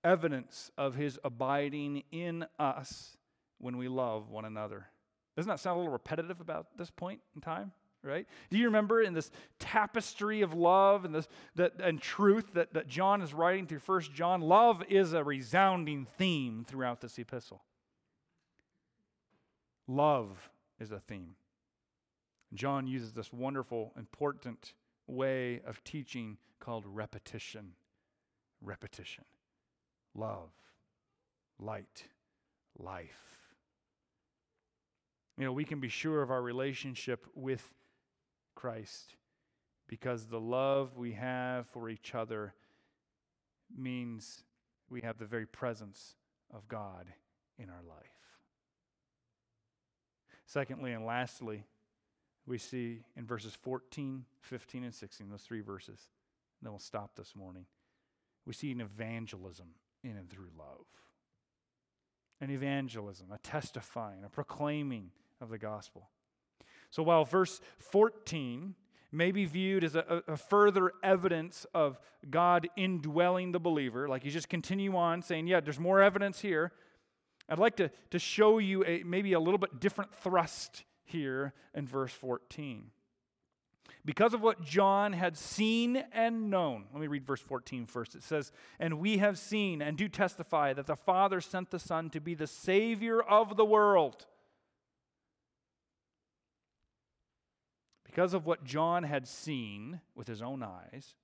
evidence 0.04 0.71
of 0.78 0.95
His 0.95 1.17
abiding 1.24 2.04
in 2.12 2.48
us 2.60 3.15
when 3.60 3.78
we 3.78 3.88
love 3.88 4.30
one 4.30 4.43
another. 4.43 4.88
Doesn't 5.38 5.48
that 5.48 5.62
sound 5.62 5.78
a 5.78 5.80
little 5.80 5.93
repetitive 5.93 6.41
about 6.41 6.78
this 6.78 6.91
point 6.91 7.21
in 7.34 7.39
time? 7.39 7.71
Right? 8.06 8.28
Do 8.50 8.58
you 8.58 8.65
remember 8.65 9.02
in 9.02 9.13
this 9.13 9.32
tapestry 9.60 10.41
of 10.41 10.54
love 10.54 11.06
and 11.06 11.13
this 11.13 11.28
that 11.56 11.74
and 11.80 12.02
truth 12.02 12.54
that, 12.54 12.74
that 12.74 12.88
John 12.88 13.22
is 13.22 13.34
writing 13.34 13.68
through 13.68 13.80
First 13.80 14.13
John? 14.13 14.41
Love 14.41 14.84
is 14.88 15.13
a 15.13 15.24
resounding 15.24 16.06
theme 16.18 16.65
throughout 16.68 17.02
this 17.02 17.18
epistle. 17.18 17.63
Love 19.88 20.50
is 20.80 20.91
a 20.91 21.00
theme. 21.00 21.36
John 22.54 22.88
uses 22.88 23.13
this 23.13 23.34
wonderful, 23.34 23.94
important 23.98 24.74
way 25.08 25.62
of 25.65 25.84
teaching 25.84 26.38
called 26.60 26.86
repetition. 26.88 27.74
Repetition. 28.62 29.26
Love, 30.15 30.50
light, 31.60 32.06
life. 32.78 33.36
You 35.38 35.44
know, 35.44 35.52
we 35.52 35.65
can 35.65 35.80
be 35.80 35.89
sure 35.89 36.22
of 36.22 36.32
our 36.32 36.41
relationship 36.41 37.28
with 37.36 37.74
Christ 38.56 39.15
because 39.88 40.26
the 40.26 40.39
love 40.39 40.98
we 40.98 41.13
have 41.13 41.68
for 41.68 41.89
each 41.89 42.15
other 42.15 42.54
means 43.76 44.44
we 44.89 45.02
have 45.02 45.18
the 45.18 45.26
very 45.26 45.46
presence 45.46 46.15
of 46.54 46.68
God 46.68 47.08
in 47.58 47.70
our 47.70 47.84
life. 47.88 48.06
Secondly 50.46 50.91
and 50.94 51.06
lastly, 51.06 51.65
we 52.46 52.58
see 52.58 53.02
in 53.15 53.26
verses 53.26 53.56
14, 53.56 54.26
15, 54.41 54.84
and 54.84 54.94
16, 54.94 55.30
those 55.30 55.41
three 55.41 55.62
verses, 55.62 56.10
and 56.60 56.68
then 56.68 56.72
we'll 56.72 56.80
stop 56.80 57.15
this 57.15 57.36
morning. 57.36 57.65
We 58.46 58.54
see 58.54 58.72
an 58.72 58.82
evangelism 58.82 59.70
in 60.04 60.12
and 60.18 60.30
through 60.30 60.50
love. 60.58 60.86
An 62.39 62.52
evangelism, 62.52 63.32
a 63.32 63.39
testifying, 63.39 64.24
a 64.24 64.30
proclaiming 64.30 65.10
of 65.41 65.50
the 65.50 65.58
gospel. 65.58 66.10
So 66.95 67.03
while 67.03 67.25
verse 67.25 67.60
14 67.79 68.73
may 69.12 69.34
be 69.34 69.43
viewed 69.43 69.84
as 69.84 69.95
a, 69.95 70.23
a, 70.29 70.38
further 70.38 70.93
evidence 71.03 71.65
of 71.73 71.99
God 72.29 72.69
indwelling 72.77 73.51
the 73.51 73.60
believer, 73.60 74.08
like 74.08 74.23
you 74.23 74.31
just 74.31 74.47
continue 74.47 74.95
on 74.95 75.21
saying, 75.21 75.47
yeah, 75.47 75.60
there's 75.60 75.77
more 75.77 76.01
evidence 76.01 76.39
here. 76.39 76.71
I'd 77.49 77.60
like 77.60 77.75
to, 77.77 77.91
to 78.12 78.17
show 78.17 78.60
you 78.60 78.86
a, 78.86 79.03
maybe 79.03 79.34
a 79.34 79.41
little 79.41 79.58
bit 79.58 79.81
different 79.81 80.15
thrust 80.15 80.86
here 81.03 81.51
in 81.73 81.86
verse 81.86 82.13
14. 82.13 82.86
Because 84.05 84.34
of 84.34 84.41
what 84.41 84.63
John 84.63 85.12
had 85.12 85.36
seen 85.36 86.01
and 86.13 86.49
known. 86.49 86.86
Let 86.93 87.01
me 87.01 87.08
read 87.08 87.25
verse 87.25 87.41
14 87.41 87.88
first. 87.88 88.15
It 88.15 88.23
says, 88.23 88.53
And 88.79 88.99
we 88.99 89.17
have 89.17 89.38
seen 89.38 89.81
and 89.81 89.97
do 89.97 90.08
testify 90.08 90.71
that 90.71 90.88
the 90.88 90.95
Father 90.95 91.41
sent 91.41 91.71
the 91.71 91.79
Son 91.79 92.10
to 92.12 92.21
be 92.21 92.36
the 92.36 92.47
Savior 92.47 93.21
of 93.21 93.58
the 93.58 93.65
world. 93.65 94.27
Because 98.15 98.34
of 98.34 98.45
what 98.45 98.63
John 98.63 99.04
had 99.04 99.28
seen 99.28 99.99
with 100.15 100.25
his 100.25 100.41
own 100.41 100.63
eyes, 100.63 101.15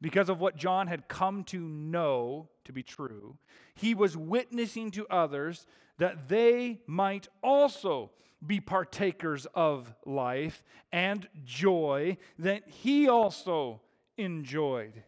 because 0.00 0.30
of 0.30 0.40
what 0.40 0.56
John 0.56 0.86
had 0.86 1.06
come 1.06 1.44
to 1.44 1.60
know 1.60 2.48
to 2.64 2.72
be 2.72 2.82
true, 2.82 3.36
he 3.74 3.94
was 3.94 4.16
witnessing 4.16 4.90
to 4.92 5.06
others 5.08 5.66
that 5.98 6.26
they 6.30 6.80
might 6.86 7.28
also 7.42 8.12
be 8.46 8.60
partakers 8.60 9.46
of 9.54 9.94
life 10.06 10.62
and 10.90 11.28
joy 11.44 12.16
that 12.38 12.66
he 12.66 13.10
also 13.10 13.82
enjoyed. 14.16 15.02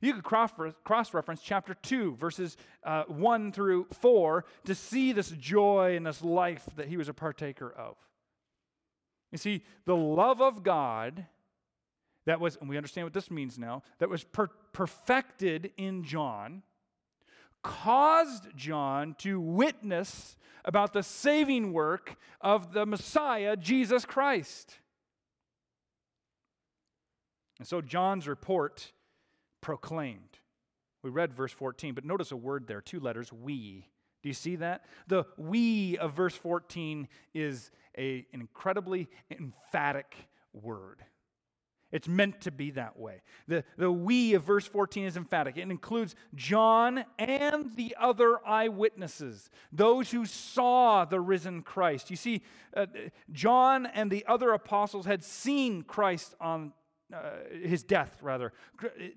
You 0.00 0.12
could 0.14 0.24
cross 0.24 1.14
reference 1.14 1.40
chapter 1.40 1.74
2, 1.74 2.16
verses 2.16 2.56
uh, 2.82 3.04
1 3.04 3.52
through 3.52 3.86
4, 3.92 4.44
to 4.64 4.74
see 4.74 5.12
this 5.12 5.30
joy 5.30 5.94
and 5.94 6.04
this 6.04 6.20
life 6.20 6.68
that 6.74 6.88
he 6.88 6.96
was 6.96 7.08
a 7.08 7.14
partaker 7.14 7.70
of. 7.70 7.96
You 9.32 9.38
see, 9.38 9.62
the 9.84 9.96
love 9.96 10.40
of 10.40 10.62
God 10.62 11.26
that 12.26 12.40
was, 12.40 12.56
and 12.56 12.68
we 12.68 12.76
understand 12.76 13.06
what 13.06 13.12
this 13.12 13.30
means 13.30 13.58
now, 13.58 13.82
that 13.98 14.08
was 14.08 14.24
per- 14.24 14.50
perfected 14.72 15.72
in 15.76 16.04
John, 16.04 16.62
caused 17.62 18.48
John 18.56 19.14
to 19.18 19.40
witness 19.40 20.36
about 20.64 20.92
the 20.92 21.02
saving 21.02 21.72
work 21.72 22.16
of 22.40 22.72
the 22.72 22.86
Messiah, 22.86 23.56
Jesus 23.56 24.04
Christ. 24.04 24.78
And 27.58 27.66
so 27.66 27.80
John's 27.80 28.28
report 28.28 28.92
proclaimed. 29.60 30.38
We 31.02 31.10
read 31.10 31.32
verse 31.32 31.52
14, 31.52 31.94
but 31.94 32.04
notice 32.04 32.32
a 32.32 32.36
word 32.36 32.66
there, 32.66 32.80
two 32.80 33.00
letters, 33.00 33.32
we. 33.32 33.86
Do 34.22 34.28
you 34.28 34.34
see 34.34 34.56
that? 34.56 34.84
The 35.06 35.24
we 35.36 35.96
of 35.98 36.14
verse 36.14 36.34
14 36.34 37.08
is 37.34 37.70
a, 37.96 38.26
an 38.32 38.40
incredibly 38.40 39.08
emphatic 39.30 40.14
word. 40.52 41.02
It's 41.92 42.06
meant 42.06 42.42
to 42.42 42.52
be 42.52 42.70
that 42.72 42.98
way. 42.98 43.22
The, 43.48 43.64
the 43.76 43.90
we 43.90 44.34
of 44.34 44.44
verse 44.44 44.66
14 44.66 45.06
is 45.06 45.16
emphatic. 45.16 45.56
It 45.56 45.70
includes 45.70 46.14
John 46.34 47.04
and 47.18 47.74
the 47.74 47.96
other 47.98 48.38
eyewitnesses, 48.46 49.50
those 49.72 50.10
who 50.10 50.24
saw 50.24 51.04
the 51.04 51.20
risen 51.20 51.62
Christ. 51.62 52.10
You 52.10 52.16
see, 52.16 52.42
uh, 52.76 52.86
John 53.32 53.86
and 53.86 54.10
the 54.10 54.24
other 54.26 54.52
apostles 54.52 55.06
had 55.06 55.24
seen 55.24 55.82
Christ 55.82 56.36
on 56.40 56.72
uh, 57.12 57.30
his 57.60 57.82
death, 57.82 58.18
rather. 58.22 58.52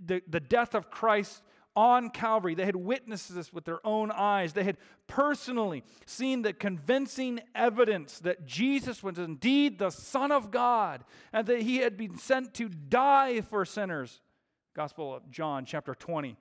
The, 0.03 0.23
the 0.27 0.39
death 0.39 0.73
of 0.73 0.89
Christ 0.89 1.43
on 1.75 2.09
Calvary. 2.09 2.55
They 2.55 2.65
had 2.65 2.75
witnessed 2.75 3.33
this 3.33 3.51
with 3.51 3.65
their 3.65 3.85
own 3.85 4.11
eyes. 4.11 4.53
They 4.53 4.63
had 4.63 4.77
personally 5.07 5.83
seen 6.05 6.41
the 6.41 6.53
convincing 6.53 7.41
evidence 7.55 8.19
that 8.19 8.45
Jesus 8.45 9.01
was 9.03 9.17
indeed 9.17 9.79
the 9.79 9.89
Son 9.89 10.31
of 10.31 10.51
God 10.51 11.03
and 11.31 11.47
that 11.47 11.61
he 11.61 11.77
had 11.77 11.97
been 11.97 12.17
sent 12.17 12.53
to 12.55 12.69
die 12.69 13.41
for 13.41 13.65
sinners. 13.65 14.21
Gospel 14.75 15.15
of 15.15 15.29
John, 15.29 15.65
chapter 15.65 15.93
20, 15.93 16.37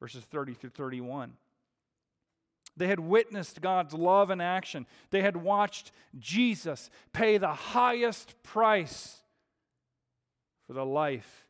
verses 0.00 0.24
30 0.24 0.54
through 0.54 0.70
31. 0.70 1.34
They 2.76 2.86
had 2.86 3.00
witnessed 3.00 3.60
God's 3.60 3.94
love 3.94 4.30
in 4.30 4.40
action. 4.40 4.86
They 5.10 5.22
had 5.22 5.36
watched 5.36 5.92
Jesus 6.18 6.88
pay 7.12 7.36
the 7.36 7.52
highest 7.52 8.42
price 8.42 9.18
for 10.66 10.72
the 10.72 10.84
life 10.86 11.46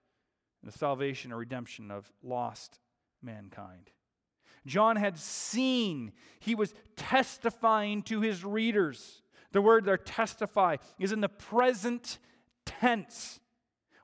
and 0.63 0.73
the 0.73 0.77
salvation 0.77 1.33
or 1.33 1.37
redemption 1.37 1.91
of 1.91 2.11
lost 2.23 2.81
mankind. 3.23 3.91
John 4.67 4.97
had 4.97 5.19
seen, 5.19 6.13
he 6.39 6.55
was 6.55 6.75
testifying 6.97 8.03
to 8.05 8.21
his 8.21 8.45
readers. 8.45 9.23
The 9.53 9.63
word 9.63 9.85
there, 9.85 9.97
testify, 9.97 10.77
is 10.99 11.13
in 11.13 11.21
the 11.21 11.29
present 11.29 12.19
tense. 12.67 13.41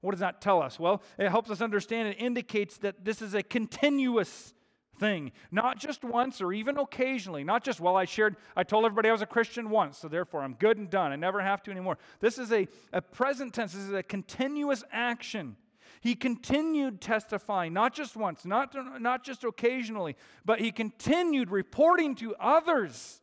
What 0.00 0.12
does 0.12 0.20
that 0.20 0.40
tell 0.40 0.62
us? 0.62 0.78
Well, 0.78 1.02
it 1.18 1.28
helps 1.28 1.50
us 1.50 1.60
understand, 1.60 2.08
it 2.08 2.20
indicates 2.20 2.78
that 2.78 3.04
this 3.04 3.20
is 3.20 3.34
a 3.34 3.42
continuous 3.42 4.54
thing, 4.98 5.32
not 5.50 5.78
just 5.78 6.04
once 6.04 6.40
or 6.40 6.52
even 6.52 6.78
occasionally, 6.78 7.44
not 7.44 7.62
just, 7.62 7.80
well, 7.80 7.96
I 7.96 8.06
shared, 8.06 8.36
I 8.56 8.62
told 8.62 8.84
everybody 8.86 9.08
I 9.10 9.12
was 9.12 9.22
a 9.22 9.26
Christian 9.26 9.68
once, 9.68 9.98
so 9.98 10.08
therefore 10.08 10.42
I'm 10.42 10.54
good 10.54 10.78
and 10.78 10.88
done. 10.88 11.12
I 11.12 11.16
never 11.16 11.42
have 11.42 11.62
to 11.64 11.70
anymore. 11.70 11.98
This 12.20 12.38
is 12.38 12.50
a, 12.50 12.66
a 12.92 13.02
present 13.02 13.52
tense, 13.52 13.72
this 13.72 13.82
is 13.82 13.92
a 13.92 14.02
continuous 14.02 14.84
action. 14.90 15.56
He 16.00 16.14
continued 16.14 17.00
testifying, 17.00 17.72
not 17.72 17.94
just 17.94 18.16
once, 18.16 18.44
not, 18.44 18.74
not 19.00 19.24
just 19.24 19.44
occasionally, 19.44 20.16
but 20.44 20.60
he 20.60 20.70
continued 20.72 21.50
reporting 21.50 22.14
to 22.16 22.34
others 22.36 23.20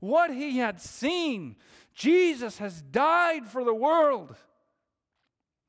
what 0.00 0.30
he 0.30 0.58
had 0.58 0.80
seen. 0.80 1.56
Jesus 1.94 2.58
has 2.58 2.82
died 2.82 3.46
for 3.46 3.64
the 3.64 3.74
world. 3.74 4.36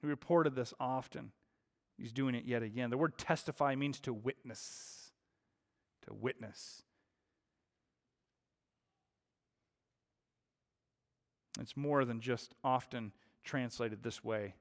He 0.02 0.08
reported 0.08 0.56
this 0.56 0.74
often. 0.80 1.32
He's 1.98 2.12
doing 2.12 2.36
it 2.36 2.46
yet 2.46 2.62
again. 2.62 2.90
The 2.90 2.98
word 2.98 3.18
testify 3.18 3.76
means 3.76 4.00
to 4.02 4.14
witness. 4.14 5.12
To 6.08 6.14
witness. 6.14 6.84
It's 11.60 11.76
more 11.76 12.06
than 12.06 12.20
just 12.22 12.54
often 12.64 13.12
translated 13.44 14.04
this 14.04 14.24
way. 14.24 14.54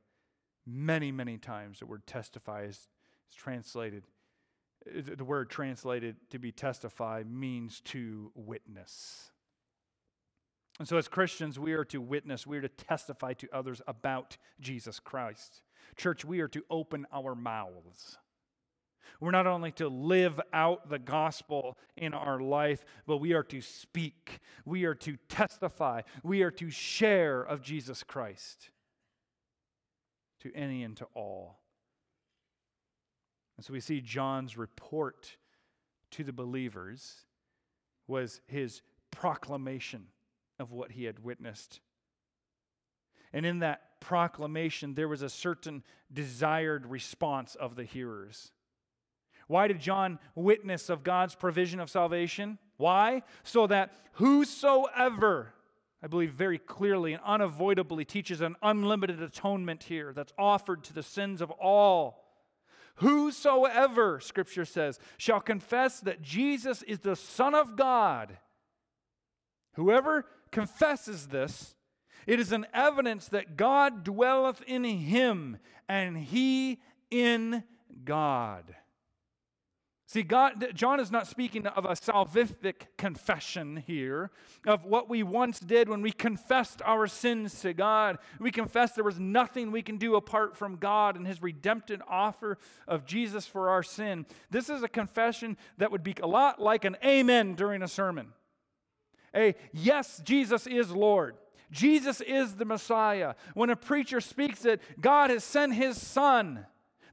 Many, 0.66 1.12
many 1.12 1.38
times 1.38 1.78
the 1.78 1.86
word 1.86 2.06
testify 2.06 2.64
is, 2.64 2.88
is 3.30 3.36
translated. 3.36 4.04
The 4.84 5.24
word 5.24 5.48
translated 5.48 6.16
to 6.30 6.38
be 6.38 6.50
testify 6.52 7.22
means 7.28 7.80
to 7.86 8.32
witness. 8.34 9.30
And 10.78 10.86
so, 10.86 10.98
as 10.98 11.08
Christians, 11.08 11.58
we 11.58 11.72
are 11.72 11.84
to 11.86 12.00
witness, 12.00 12.46
we 12.46 12.58
are 12.58 12.62
to 12.62 12.68
testify 12.68 13.32
to 13.34 13.48
others 13.52 13.80
about 13.86 14.36
Jesus 14.60 15.00
Christ. 15.00 15.62
Church, 15.96 16.24
we 16.24 16.40
are 16.40 16.48
to 16.48 16.62
open 16.68 17.06
our 17.12 17.34
mouths. 17.34 18.18
We're 19.20 19.30
not 19.30 19.46
only 19.46 19.70
to 19.72 19.88
live 19.88 20.40
out 20.52 20.90
the 20.90 20.98
gospel 20.98 21.78
in 21.96 22.12
our 22.12 22.40
life, 22.40 22.84
but 23.06 23.18
we 23.18 23.32
are 23.32 23.44
to 23.44 23.62
speak. 23.62 24.40
We 24.66 24.84
are 24.84 24.96
to 24.96 25.16
testify. 25.28 26.02
We 26.22 26.42
are 26.42 26.50
to 26.50 26.70
share 26.70 27.40
of 27.40 27.62
Jesus 27.62 28.02
Christ 28.02 28.70
to 30.46 30.56
any 30.56 30.82
and 30.82 30.96
to 30.96 31.06
all. 31.14 31.58
And 33.56 33.64
so 33.64 33.72
we 33.72 33.80
see 33.80 34.00
John's 34.00 34.56
report 34.56 35.36
to 36.12 36.24
the 36.24 36.32
believers 36.32 37.26
was 38.06 38.40
his 38.46 38.82
proclamation 39.10 40.06
of 40.58 40.72
what 40.72 40.92
he 40.92 41.04
had 41.04 41.24
witnessed. 41.24 41.80
And 43.32 43.44
in 43.44 43.60
that 43.60 44.00
proclamation, 44.00 44.94
there 44.94 45.08
was 45.08 45.22
a 45.22 45.28
certain 45.28 45.82
desired 46.12 46.86
response 46.86 47.54
of 47.54 47.76
the 47.76 47.84
hearers. 47.84 48.52
Why 49.48 49.68
did 49.68 49.80
John 49.80 50.18
witness 50.34 50.88
of 50.88 51.02
God's 51.02 51.34
provision 51.34 51.80
of 51.80 51.90
salvation? 51.90 52.58
Why? 52.76 53.22
So 53.42 53.66
that 53.66 53.96
whosoever 54.14 55.54
I 56.02 56.08
believe, 56.08 56.32
very 56.32 56.58
clearly 56.58 57.14
and 57.14 57.22
unavoidably 57.24 58.04
teaches 58.04 58.40
an 58.40 58.56
unlimited 58.62 59.22
atonement 59.22 59.84
here 59.84 60.12
that's 60.12 60.32
offered 60.38 60.84
to 60.84 60.92
the 60.92 61.02
sins 61.02 61.40
of 61.40 61.50
all. 61.50 62.22
Whosoever, 62.96 64.20
Scripture 64.20 64.64
says, 64.64 64.98
shall 65.16 65.40
confess 65.40 66.00
that 66.00 66.22
Jesus 66.22 66.82
is 66.82 67.00
the 67.00 67.16
Son 67.16 67.54
of 67.54 67.76
God. 67.76 68.38
Whoever 69.74 70.26
confesses 70.50 71.28
this 71.28 71.74
It 72.26 72.40
is 72.40 72.52
an 72.52 72.66
evidence 72.72 73.28
that 73.28 73.56
God 73.56 74.04
dwelleth 74.04 74.62
in 74.66 74.84
him 74.84 75.58
and 75.88 76.16
he 76.16 76.80
in 77.10 77.64
God. 78.04 78.74
See, 80.08 80.22
God, 80.22 80.68
John 80.72 81.00
is 81.00 81.10
not 81.10 81.26
speaking 81.26 81.66
of 81.66 81.84
a 81.84 81.90
salvific 81.90 82.86
confession 82.96 83.82
here 83.88 84.30
of 84.64 84.84
what 84.84 85.08
we 85.08 85.24
once 85.24 85.58
did 85.58 85.88
when 85.88 86.00
we 86.00 86.12
confessed 86.12 86.80
our 86.84 87.08
sins 87.08 87.60
to 87.62 87.74
God. 87.74 88.18
We 88.38 88.52
confessed 88.52 88.94
there 88.94 89.02
was 89.02 89.18
nothing 89.18 89.72
we 89.72 89.82
can 89.82 89.96
do 89.96 90.14
apart 90.14 90.56
from 90.56 90.76
God 90.76 91.16
and 91.16 91.26
His 91.26 91.42
redemptive 91.42 92.00
offer 92.08 92.56
of 92.86 93.04
Jesus 93.04 93.48
for 93.48 93.68
our 93.68 93.82
sin. 93.82 94.26
This 94.48 94.70
is 94.70 94.84
a 94.84 94.88
confession 94.88 95.56
that 95.78 95.90
would 95.90 96.04
be 96.04 96.14
a 96.22 96.26
lot 96.28 96.62
like 96.62 96.84
an 96.84 96.96
amen 97.04 97.54
during 97.54 97.82
a 97.82 97.88
sermon. 97.88 98.28
A 99.34 99.56
yes, 99.72 100.22
Jesus 100.24 100.68
is 100.68 100.92
Lord. 100.92 101.36
Jesus 101.72 102.20
is 102.20 102.54
the 102.54 102.64
Messiah. 102.64 103.34
When 103.54 103.70
a 103.70 103.76
preacher 103.76 104.20
speaks 104.20 104.64
it, 104.64 104.80
God 105.00 105.30
has 105.30 105.42
sent 105.42 105.74
His 105.74 106.00
Son 106.00 106.64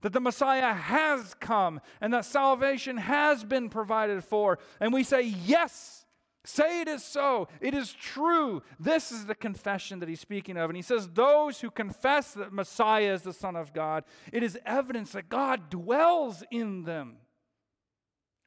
that 0.03 0.13
the 0.13 0.19
Messiah 0.19 0.73
has 0.73 1.33
come 1.39 1.81
and 1.99 2.13
that 2.13 2.25
salvation 2.25 2.97
has 2.97 3.43
been 3.43 3.69
provided 3.69 4.23
for. 4.23 4.59
And 4.79 4.93
we 4.93 5.03
say, 5.03 5.21
Yes, 5.23 6.05
say 6.45 6.81
it 6.81 6.87
is 6.87 7.03
so. 7.03 7.47
It 7.61 7.73
is 7.73 7.91
true. 7.91 8.61
This 8.79 9.11
is 9.11 9.25
the 9.25 9.35
confession 9.35 9.99
that 9.99 10.09
he's 10.09 10.19
speaking 10.19 10.57
of. 10.57 10.69
And 10.69 10.77
he 10.77 10.83
says, 10.83 11.09
Those 11.13 11.61
who 11.61 11.71
confess 11.71 12.33
that 12.33 12.53
Messiah 12.53 13.13
is 13.13 13.23
the 13.23 13.33
Son 13.33 13.55
of 13.55 13.73
God, 13.73 14.03
it 14.31 14.43
is 14.43 14.59
evidence 14.65 15.13
that 15.13 15.29
God 15.29 15.69
dwells 15.69 16.43
in 16.51 16.83
them. 16.83 17.15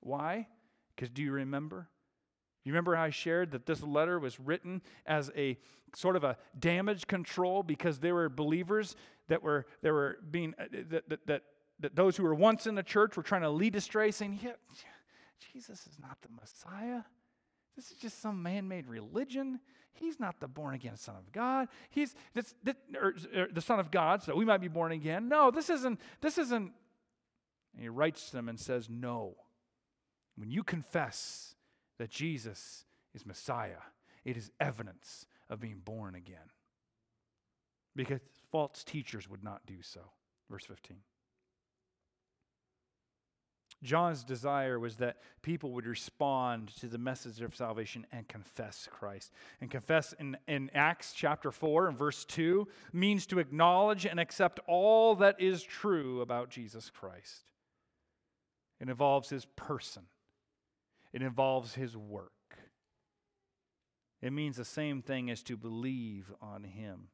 Why? 0.00 0.46
Because 0.94 1.10
do 1.10 1.22
you 1.22 1.32
remember? 1.32 1.88
You 2.66 2.72
remember 2.72 2.96
how 2.96 3.04
I 3.04 3.10
shared 3.10 3.52
that 3.52 3.64
this 3.64 3.80
letter 3.80 4.18
was 4.18 4.40
written 4.40 4.82
as 5.06 5.30
a 5.36 5.56
sort 5.94 6.16
of 6.16 6.24
a 6.24 6.36
damage 6.58 7.06
control 7.06 7.62
because 7.62 8.00
there 8.00 8.12
were 8.12 8.28
believers 8.28 8.96
that 9.28 9.40
were, 9.40 9.66
that 9.82 9.92
were 9.92 10.18
being, 10.32 10.52
uh, 10.58 10.64
that, 10.90 11.08
that, 11.08 11.26
that, 11.28 11.42
that 11.78 11.94
those 11.94 12.16
who 12.16 12.24
were 12.24 12.34
once 12.34 12.66
in 12.66 12.74
the 12.74 12.82
church 12.82 13.16
were 13.16 13.22
trying 13.22 13.42
to 13.42 13.50
lead 13.50 13.76
astray, 13.76 14.10
saying, 14.10 14.40
yeah, 14.42 14.50
Jesus 15.52 15.86
is 15.86 15.96
not 16.00 16.18
the 16.22 16.28
Messiah. 16.40 17.02
This 17.76 17.92
is 17.92 17.98
just 17.98 18.20
some 18.20 18.42
man 18.42 18.66
made 18.66 18.88
religion. 18.88 19.60
He's 19.92 20.18
not 20.18 20.40
the 20.40 20.48
born 20.48 20.74
again 20.74 20.96
Son 20.96 21.14
of 21.14 21.30
God. 21.30 21.68
He's 21.90 22.16
this, 22.34 22.52
this 22.64 22.74
or, 23.00 23.14
or 23.36 23.46
the 23.52 23.60
Son 23.60 23.78
of 23.78 23.92
God, 23.92 24.24
so 24.24 24.34
we 24.34 24.44
might 24.44 24.60
be 24.60 24.66
born 24.66 24.90
again. 24.90 25.28
No, 25.28 25.52
this 25.52 25.70
isn't, 25.70 26.00
this 26.20 26.36
isn't. 26.36 26.72
And 27.74 27.80
he 27.80 27.88
writes 27.88 28.30
to 28.30 28.32
them 28.32 28.48
and 28.48 28.58
says, 28.58 28.88
No. 28.90 29.36
When 30.34 30.50
you 30.50 30.64
confess 30.64 31.55
that 31.98 32.10
Jesus 32.10 32.84
is 33.14 33.26
Messiah, 33.26 33.82
it 34.24 34.36
is 34.36 34.50
evidence 34.60 35.26
of 35.48 35.60
being 35.60 35.80
born 35.84 36.14
again. 36.14 36.50
Because 37.94 38.20
false 38.50 38.84
teachers 38.84 39.28
would 39.28 39.42
not 39.42 39.64
do 39.66 39.80
so. 39.80 40.00
Verse 40.50 40.64
15. 40.64 40.98
John's 43.82 44.24
desire 44.24 44.78
was 44.78 44.96
that 44.96 45.18
people 45.42 45.72
would 45.72 45.86
respond 45.86 46.68
to 46.80 46.86
the 46.86 46.98
message 46.98 47.40
of 47.42 47.54
salvation 47.54 48.06
and 48.10 48.26
confess 48.26 48.88
Christ. 48.90 49.32
And 49.60 49.70
confess 49.70 50.14
in, 50.18 50.36
in 50.48 50.70
Acts 50.74 51.12
chapter 51.14 51.50
4 51.50 51.88
and 51.88 51.98
verse 51.98 52.24
2 52.24 52.66
means 52.92 53.26
to 53.26 53.38
acknowledge 53.38 54.06
and 54.06 54.18
accept 54.18 54.60
all 54.66 55.14
that 55.16 55.40
is 55.40 55.62
true 55.62 56.20
about 56.20 56.50
Jesus 56.50 56.90
Christ. 56.90 57.50
It 58.80 58.88
involves 58.88 59.28
his 59.28 59.46
person, 59.56 60.02
it 61.16 61.22
involves 61.22 61.72
his 61.72 61.96
work. 61.96 62.30
It 64.20 64.34
means 64.34 64.58
the 64.58 64.66
same 64.66 65.00
thing 65.00 65.30
as 65.30 65.42
to 65.44 65.56
believe 65.56 66.30
on 66.42 66.62
him. 66.62 67.08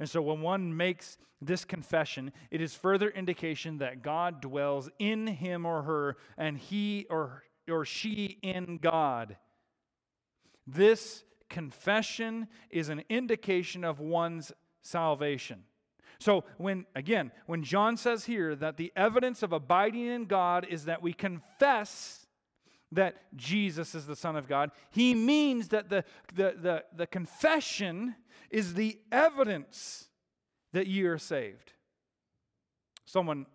And 0.00 0.10
so 0.10 0.20
when 0.20 0.40
one 0.40 0.76
makes 0.76 1.16
this 1.40 1.64
confession, 1.64 2.32
it 2.50 2.60
is 2.60 2.74
further 2.74 3.08
indication 3.08 3.78
that 3.78 4.02
God 4.02 4.40
dwells 4.40 4.90
in 4.98 5.28
him 5.28 5.64
or 5.64 5.82
her 5.82 6.16
and 6.36 6.58
he 6.58 7.06
or, 7.08 7.44
or 7.70 7.84
she 7.84 8.40
in 8.42 8.80
God. 8.82 9.36
This 10.66 11.22
confession 11.48 12.48
is 12.68 12.88
an 12.88 13.04
indication 13.08 13.84
of 13.84 14.00
one's 14.00 14.50
salvation. 14.82 15.62
So, 16.18 16.42
when, 16.58 16.84
again, 16.96 17.30
when 17.46 17.62
John 17.62 17.96
says 17.96 18.24
here 18.24 18.56
that 18.56 18.76
the 18.76 18.92
evidence 18.96 19.44
of 19.44 19.52
abiding 19.52 20.06
in 20.06 20.24
God 20.24 20.66
is 20.68 20.86
that 20.86 21.00
we 21.00 21.12
confess 21.12 22.19
that 22.92 23.16
Jesus 23.36 23.94
is 23.94 24.06
the 24.06 24.16
Son 24.16 24.36
of 24.36 24.48
God, 24.48 24.70
he 24.90 25.14
means 25.14 25.68
that 25.68 25.88
the, 25.88 26.04
the, 26.34 26.54
the, 26.60 26.84
the 26.94 27.06
confession 27.06 28.16
is 28.50 28.74
the 28.74 28.98
evidence 29.12 30.08
that 30.72 30.86
you 30.86 31.10
are 31.10 31.18
saved. 31.18 31.72
Someone 33.04 33.46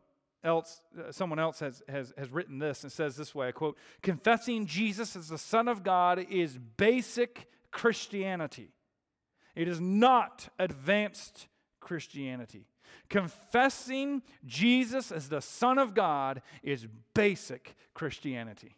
else, 0.44 0.82
uh, 0.98 1.12
someone 1.12 1.40
else 1.40 1.60
has, 1.60 1.82
has, 1.90 2.14
has 2.18 2.30
written 2.30 2.60
this 2.60 2.84
and 2.84 2.92
says 2.92 3.16
this 3.16 3.34
way 3.34 3.50
I 3.50 3.52
quote, 3.52 3.78
confessing 4.02 4.66
Jesus 4.66 5.16
as 5.16 5.30
the 5.30 5.38
Son 5.38 5.68
of 5.68 5.84
God 5.84 6.26
is 6.30 6.58
basic 6.78 7.48
Christianity. 7.72 8.72
It 9.56 9.68
is 9.68 9.82
not 9.82 10.50
advanced 10.60 11.48
Christianity. 11.80 12.68
Confessing 13.10 14.22
Jesus 14.46 15.12
as 15.12 15.30
the 15.30 15.42
Son 15.42 15.78
of 15.78 15.94
God 15.94 16.42
is 16.64 16.88
basic 17.14 17.76
Christianity. 17.94 18.76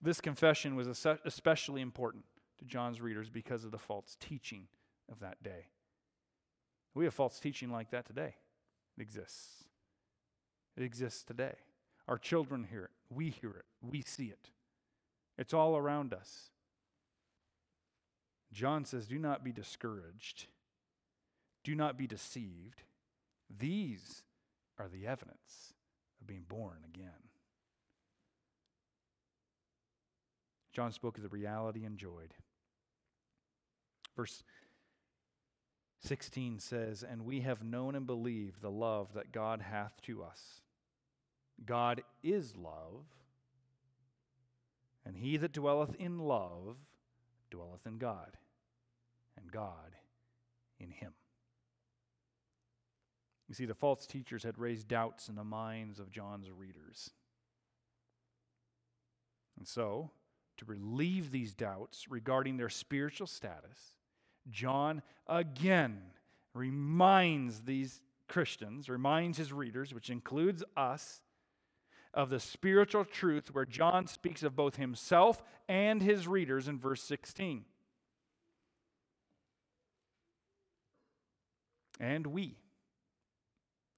This 0.00 0.20
confession 0.20 0.76
was 0.76 0.86
especially 1.24 1.80
important 1.80 2.24
to 2.58 2.64
John's 2.64 3.00
readers 3.00 3.30
because 3.30 3.64
of 3.64 3.70
the 3.70 3.78
false 3.78 4.16
teaching 4.20 4.68
of 5.10 5.20
that 5.20 5.42
day. 5.42 5.66
We 6.94 7.04
have 7.04 7.14
false 7.14 7.38
teaching 7.38 7.70
like 7.70 7.90
that 7.90 8.06
today. 8.06 8.34
It 8.96 9.02
exists. 9.02 9.64
It 10.76 10.82
exists 10.82 11.24
today. 11.24 11.54
Our 12.06 12.18
children 12.18 12.66
hear 12.70 12.84
it. 12.84 12.90
We 13.10 13.30
hear 13.30 13.50
it. 13.50 13.64
We 13.82 14.02
see 14.02 14.26
it. 14.26 14.50
It's 15.36 15.54
all 15.54 15.76
around 15.76 16.12
us. 16.12 16.50
John 18.52 18.84
says, 18.84 19.06
Do 19.06 19.18
not 19.18 19.44
be 19.44 19.52
discouraged. 19.52 20.46
Do 21.64 21.74
not 21.74 21.98
be 21.98 22.06
deceived. 22.06 22.82
These 23.56 24.22
are 24.78 24.88
the 24.88 25.06
evidence 25.06 25.74
of 26.20 26.26
being 26.26 26.44
born 26.48 26.78
again. 26.94 27.27
John 30.78 30.92
spoke 30.92 31.16
of 31.16 31.24
the 31.24 31.28
reality 31.28 31.84
enjoyed. 31.84 32.32
Verse 34.16 34.44
16 36.04 36.60
says, 36.60 37.02
And 37.02 37.24
we 37.24 37.40
have 37.40 37.64
known 37.64 37.96
and 37.96 38.06
believed 38.06 38.62
the 38.62 38.70
love 38.70 39.12
that 39.14 39.32
God 39.32 39.60
hath 39.60 40.00
to 40.02 40.22
us. 40.22 40.60
God 41.66 42.02
is 42.22 42.54
love, 42.56 43.06
and 45.04 45.16
he 45.16 45.36
that 45.38 45.50
dwelleth 45.50 45.96
in 45.96 46.20
love 46.20 46.76
dwelleth 47.50 47.84
in 47.84 47.98
God, 47.98 48.36
and 49.36 49.50
God 49.50 49.96
in 50.78 50.90
him. 50.90 51.10
You 53.48 53.56
see, 53.56 53.66
the 53.66 53.74
false 53.74 54.06
teachers 54.06 54.44
had 54.44 54.58
raised 54.58 54.86
doubts 54.86 55.28
in 55.28 55.34
the 55.34 55.42
minds 55.42 55.98
of 55.98 56.12
John's 56.12 56.52
readers. 56.52 57.10
And 59.58 59.66
so, 59.66 60.12
to 60.58 60.64
relieve 60.64 61.30
these 61.30 61.54
doubts 61.54 62.06
regarding 62.10 62.56
their 62.56 62.68
spiritual 62.68 63.26
status, 63.26 63.96
John 64.50 65.02
again 65.26 66.00
reminds 66.54 67.62
these 67.62 68.00
Christians, 68.28 68.88
reminds 68.88 69.38
his 69.38 69.52
readers, 69.52 69.94
which 69.94 70.10
includes 70.10 70.62
us, 70.76 71.22
of 72.14 72.30
the 72.30 72.40
spiritual 72.40 73.04
truth 73.04 73.54
where 73.54 73.64
John 73.64 74.06
speaks 74.06 74.42
of 74.42 74.56
both 74.56 74.76
himself 74.76 75.42
and 75.68 76.02
his 76.02 76.26
readers 76.26 76.68
in 76.68 76.78
verse 76.78 77.02
16. 77.02 77.64
And 82.00 82.26
we. 82.28 82.56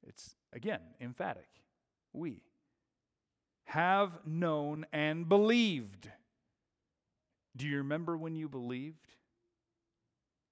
It's 0.07 0.35
again 0.53 0.81
emphatic. 1.01 1.49
We 2.13 2.43
have 3.65 4.19
known 4.27 4.87
and 4.93 5.29
believed. 5.29 6.11
Do 7.61 7.69
you 7.69 7.77
remember 7.77 8.17
when 8.17 8.35
you 8.35 8.49
believed? 8.49 9.07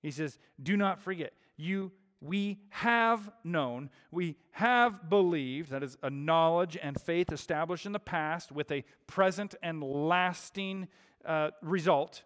He 0.03 0.11
says, 0.11 0.39
Do 0.63 0.77
not 0.77 1.01
forget, 1.01 1.33
you 1.57 1.91
we 2.21 2.59
have 2.69 3.31
known, 3.45 3.89
we 4.11 4.37
have 4.51 5.09
believed, 5.09 5.71
that 5.71 5.83
is 5.83 5.97
a 6.03 6.11
knowledge 6.11 6.77
and 6.83 7.01
faith 7.01 7.33
established 7.33 7.87
in 7.87 7.93
the 7.93 7.99
past 7.99 8.53
with 8.53 8.71
a 8.71 8.85
present 9.07 9.55
and 9.63 9.83
lasting 9.83 10.89
uh, 11.25 11.51
result. 11.63 12.25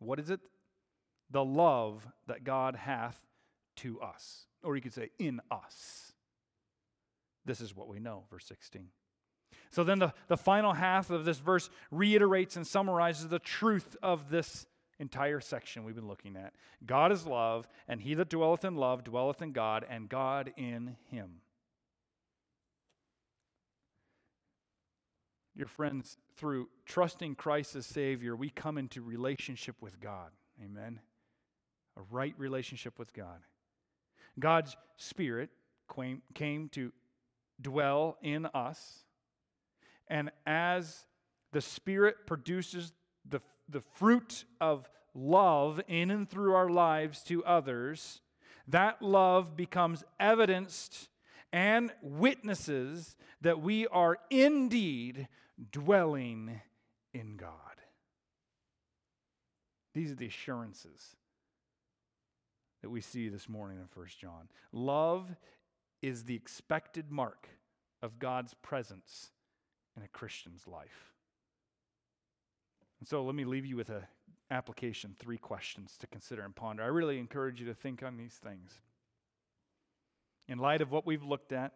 What 0.00 0.20
is 0.20 0.28
it? 0.28 0.40
The 1.30 1.44
love 1.44 2.06
that 2.26 2.44
God 2.44 2.76
hath 2.76 3.18
to 3.76 3.98
us. 4.02 4.44
Or 4.62 4.76
you 4.76 4.82
could 4.82 4.92
say, 4.92 5.08
in 5.18 5.40
us. 5.50 6.12
This 7.46 7.62
is 7.62 7.74
what 7.74 7.88
we 7.88 8.00
know, 8.00 8.24
verse 8.30 8.44
16. 8.44 8.88
So 9.70 9.84
then 9.84 9.98
the, 9.98 10.12
the 10.28 10.36
final 10.36 10.72
half 10.72 11.10
of 11.10 11.24
this 11.24 11.38
verse 11.38 11.68
reiterates 11.90 12.56
and 12.56 12.66
summarizes 12.66 13.28
the 13.28 13.38
truth 13.38 13.96
of 14.02 14.30
this 14.30 14.66
entire 14.98 15.40
section 15.40 15.84
we've 15.84 15.94
been 15.94 16.08
looking 16.08 16.36
at. 16.36 16.54
God 16.86 17.12
is 17.12 17.26
love, 17.26 17.68
and 17.86 18.00
he 18.00 18.14
that 18.14 18.30
dwelleth 18.30 18.64
in 18.64 18.76
love 18.76 19.04
dwelleth 19.04 19.42
in 19.42 19.52
God, 19.52 19.84
and 19.88 20.08
God 20.08 20.52
in 20.56 20.96
him. 21.10 21.40
Your 25.54 25.68
friends, 25.68 26.18
through 26.36 26.68
trusting 26.84 27.34
Christ 27.34 27.76
as 27.76 27.86
Savior, 27.86 28.36
we 28.36 28.50
come 28.50 28.76
into 28.76 29.02
relationship 29.02 29.76
with 29.80 30.00
God. 30.00 30.30
Amen. 30.62 31.00
A 31.96 32.02
right 32.10 32.34
relationship 32.36 32.98
with 32.98 33.14
God. 33.14 33.40
God's 34.38 34.76
Spirit 34.96 35.50
came 36.34 36.68
to 36.72 36.92
dwell 37.60 38.18
in 38.22 38.46
us. 38.46 39.05
And 40.08 40.30
as 40.46 41.04
the 41.52 41.60
Spirit 41.60 42.26
produces 42.26 42.92
the, 43.28 43.40
the 43.68 43.80
fruit 43.80 44.44
of 44.60 44.88
love 45.14 45.80
in 45.88 46.10
and 46.10 46.28
through 46.28 46.54
our 46.54 46.68
lives 46.68 47.22
to 47.24 47.44
others, 47.44 48.20
that 48.68 49.00
love 49.00 49.56
becomes 49.56 50.04
evidenced 50.20 51.08
and 51.52 51.92
witnesses 52.02 53.16
that 53.40 53.60
we 53.60 53.86
are 53.86 54.18
indeed 54.30 55.28
dwelling 55.72 56.60
in 57.14 57.36
God. 57.36 57.52
These 59.94 60.12
are 60.12 60.16
the 60.16 60.26
assurances 60.26 61.16
that 62.82 62.90
we 62.90 63.00
see 63.00 63.28
this 63.28 63.48
morning 63.48 63.78
in 63.78 63.88
1 63.94 64.06
John. 64.20 64.48
Love 64.72 65.34
is 66.02 66.24
the 66.24 66.34
expected 66.34 67.10
mark 67.10 67.48
of 68.02 68.18
God's 68.18 68.54
presence 68.62 69.30
in 69.96 70.02
a 70.02 70.08
Christian's 70.08 70.66
life. 70.66 71.12
And 73.00 73.08
so 73.08 73.24
let 73.24 73.34
me 73.34 73.44
leave 73.44 73.66
you 73.66 73.76
with 73.76 73.90
a 73.90 74.08
application, 74.50 75.14
three 75.18 75.38
questions 75.38 75.96
to 75.98 76.06
consider 76.06 76.42
and 76.42 76.54
ponder. 76.54 76.82
I 76.82 76.86
really 76.86 77.18
encourage 77.18 77.60
you 77.60 77.66
to 77.66 77.74
think 77.74 78.02
on 78.02 78.16
these 78.16 78.34
things. 78.34 78.70
In 80.48 80.58
light 80.58 80.80
of 80.80 80.92
what 80.92 81.04
we've 81.04 81.24
looked 81.24 81.52
at 81.52 81.72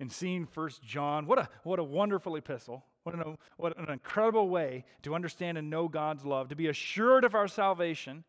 and 0.00 0.10
seeing 0.10 0.46
First 0.46 0.82
John, 0.82 1.26
what 1.26 1.38
a, 1.38 1.48
what 1.62 1.78
a 1.78 1.84
wonderful 1.84 2.36
epistle. 2.36 2.84
What 3.04 3.14
an, 3.14 3.38
what 3.56 3.78
an 3.78 3.90
incredible 3.90 4.50
way 4.50 4.84
to 5.02 5.14
understand 5.14 5.56
and 5.56 5.70
know 5.70 5.88
God's 5.88 6.26
love, 6.26 6.48
to 6.48 6.56
be 6.56 6.66
assured 6.66 7.24
of 7.24 7.34
our 7.34 7.48
salvation. 7.48 8.24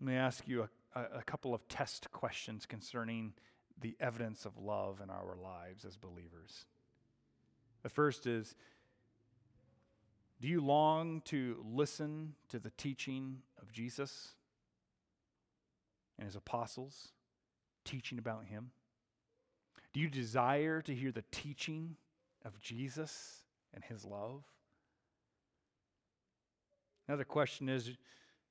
Let 0.00 0.06
me 0.06 0.14
ask 0.14 0.46
you 0.48 0.68
a, 0.94 1.00
a 1.18 1.22
couple 1.22 1.52
of 1.52 1.66
test 1.68 2.10
questions 2.12 2.64
concerning 2.64 3.34
the 3.78 3.94
evidence 4.00 4.46
of 4.46 4.56
love 4.56 5.02
in 5.02 5.10
our 5.10 5.36
lives 5.42 5.84
as 5.84 5.96
believers. 5.96 6.64
The 7.86 7.90
first 7.90 8.26
is 8.26 8.56
Do 10.40 10.48
you 10.48 10.60
long 10.60 11.20
to 11.26 11.64
listen 11.64 12.34
to 12.48 12.58
the 12.58 12.72
teaching 12.76 13.42
of 13.62 13.70
Jesus 13.70 14.30
and 16.18 16.26
his 16.26 16.34
apostles 16.34 17.12
teaching 17.84 18.18
about 18.18 18.46
him? 18.46 18.72
Do 19.92 20.00
you 20.00 20.08
desire 20.08 20.82
to 20.82 20.92
hear 20.92 21.12
the 21.12 21.22
teaching 21.30 21.94
of 22.44 22.58
Jesus 22.58 23.44
and 23.72 23.84
his 23.84 24.04
love? 24.04 24.42
Another 27.06 27.22
question 27.22 27.68
is 27.68 27.92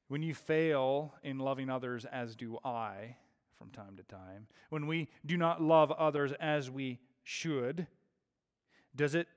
when 0.07 0.23
you 0.23 0.33
fail 0.33 1.13
in 1.23 1.39
loving 1.39 1.69
others, 1.69 2.05
as 2.05 2.37
do 2.37 2.57
I 2.63 3.17
from 3.57 3.69
time 3.71 3.97
to 3.97 4.03
time, 4.03 4.47
when 4.69 4.87
we 4.87 5.09
do 5.25 5.35
not 5.35 5.61
love 5.61 5.91
others 5.91 6.31
as 6.39 6.71
we 6.71 7.01
should, 7.25 7.85
does 8.95 9.15
it 9.15 9.27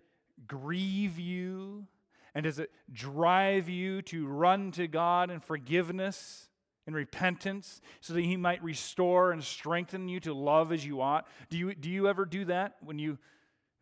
grieve 0.46 1.18
you? 1.18 1.86
And 2.34 2.44
does 2.44 2.58
it 2.58 2.70
drive 2.92 3.68
you 3.68 4.02
to 4.02 4.26
run 4.26 4.70
to 4.72 4.86
God 4.86 5.30
in 5.30 5.40
forgiveness 5.40 6.48
and 6.86 6.94
repentance 6.94 7.80
so 8.00 8.14
that 8.14 8.22
He 8.22 8.36
might 8.36 8.62
restore 8.62 9.32
and 9.32 9.42
strengthen 9.42 10.08
you 10.08 10.20
to 10.20 10.32
love 10.32 10.72
as 10.72 10.84
you 10.84 11.00
ought? 11.00 11.26
Do 11.50 11.58
you, 11.58 11.74
do 11.74 11.90
you 11.90 12.08
ever 12.08 12.24
do 12.24 12.44
that 12.46 12.76
when 12.80 12.98
you 12.98 13.18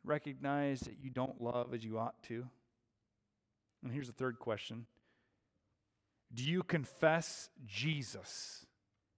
recognize 0.04 0.80
that 0.80 0.96
you 1.02 1.10
don't 1.10 1.40
love 1.40 1.74
as 1.74 1.84
you 1.84 1.98
ought 1.98 2.22
to? 2.24 2.46
And 3.82 3.92
here's 3.92 4.06
the 4.06 4.12
third 4.12 4.38
question 4.38 4.86
Do 6.32 6.44
you 6.44 6.62
confess 6.62 7.50
Jesus 7.66 8.64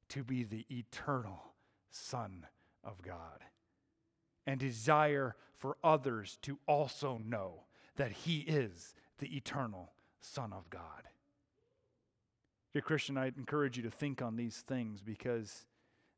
to 0.09 0.25
be 0.25 0.43
the 0.43 0.67
eternal 0.71 1.43
Son 1.91 2.47
of 2.83 3.03
God 3.03 3.45
and 4.49 4.59
desire 4.59 5.37
for 5.53 5.77
others 5.85 6.39
to 6.41 6.59
also 6.67 7.21
know 7.23 7.65
that 7.97 8.11
He 8.11 8.39
is 8.39 8.95
the 9.19 9.37
eternal 9.37 9.93
Son 10.21 10.55
of 10.55 10.71
God? 10.71 10.81
Dear 12.73 12.81
Christian, 12.81 13.19
I 13.19 13.27
encourage 13.27 13.77
you 13.77 13.83
to 13.83 13.91
think 13.91 14.23
on 14.23 14.37
these 14.37 14.65
things 14.67 15.03
because 15.03 15.67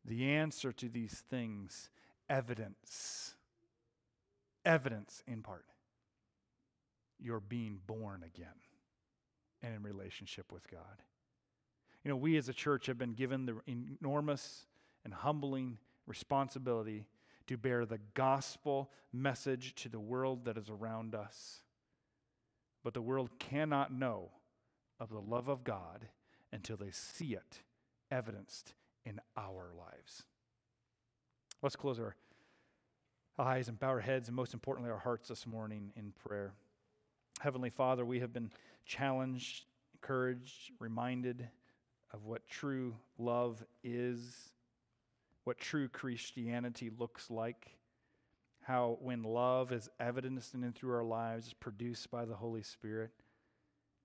the 0.05 0.31
answer 0.31 0.71
to 0.71 0.89
these 0.89 1.25
things 1.29 1.91
evidence 2.29 3.35
evidence 4.65 5.25
in 5.27 5.43
part 5.43 5.65
you're 7.19 7.41
being 7.41 7.81
born 7.87 8.23
again 8.23 8.47
and 9.63 9.75
in 9.75 9.83
relationship 9.83 10.53
with 10.53 10.71
God. 10.71 11.03
You 12.05 12.11
know, 12.11 12.17
we 12.17 12.37
as 12.37 12.49
a 12.49 12.53
church 12.53 12.87
have 12.87 12.97
been 12.97 13.15
given 13.15 13.47
the 13.47 13.57
enormous 13.67 14.67
and 15.05 15.13
humbling 15.13 15.79
responsibility 16.07 17.07
to 17.51 17.57
bear 17.57 17.85
the 17.85 17.99
gospel 18.15 18.93
message 19.13 19.75
to 19.75 19.89
the 19.89 19.99
world 19.99 20.45
that 20.45 20.57
is 20.57 20.71
around 20.71 21.17
us. 21.17 21.65
But 22.85 22.95
the 22.95 23.03
world 23.03 23.29
cannot 23.41 23.93
know 23.93 24.31
of 25.01 25.09
the 25.09 25.19
love 25.19 25.49
of 25.49 25.65
God 25.65 26.07
until 26.53 26.77
they 26.77 26.93
see 26.93 27.35
it 27.35 27.63
evidenced 28.09 28.75
in 29.05 29.21
our 29.37 29.73
lives. 29.77 30.23
Let's 31.61 31.75
close 31.75 31.99
our 31.99 32.15
eyes 33.37 33.67
and 33.67 33.81
bow 33.81 33.89
our 33.89 34.01
heads, 34.01 34.29
and 34.29 34.37
most 34.37 34.55
importantly, 34.55 34.93
our 34.93 34.99
hearts 34.99 35.27
this 35.27 35.45
morning 35.45 35.91
in 35.97 36.13
prayer. 36.25 36.53
Heavenly 37.41 37.71
Father, 37.71 38.07
we 38.07 38.21
have 38.21 38.33
been 38.33 38.53
challenged, 38.87 39.65
encouraged, 39.93 40.71
reminded 40.79 41.49
of 42.13 42.27
what 42.27 42.47
true 42.47 42.95
love 43.19 43.65
is, 43.83 44.53
what 45.51 45.59
true 45.59 45.89
Christianity 45.89 46.93
looks 46.97 47.29
like, 47.29 47.73
how 48.63 48.99
when 49.01 49.25
love 49.25 49.73
is 49.73 49.89
evidenced 49.99 50.55
in 50.55 50.63
and 50.63 50.73
through 50.73 50.95
our 50.95 51.03
lives, 51.03 51.49
is 51.49 51.55
produced 51.55 52.09
by 52.09 52.25
the 52.25 52.37
Holy 52.37 52.63
Spirit, 52.63 53.11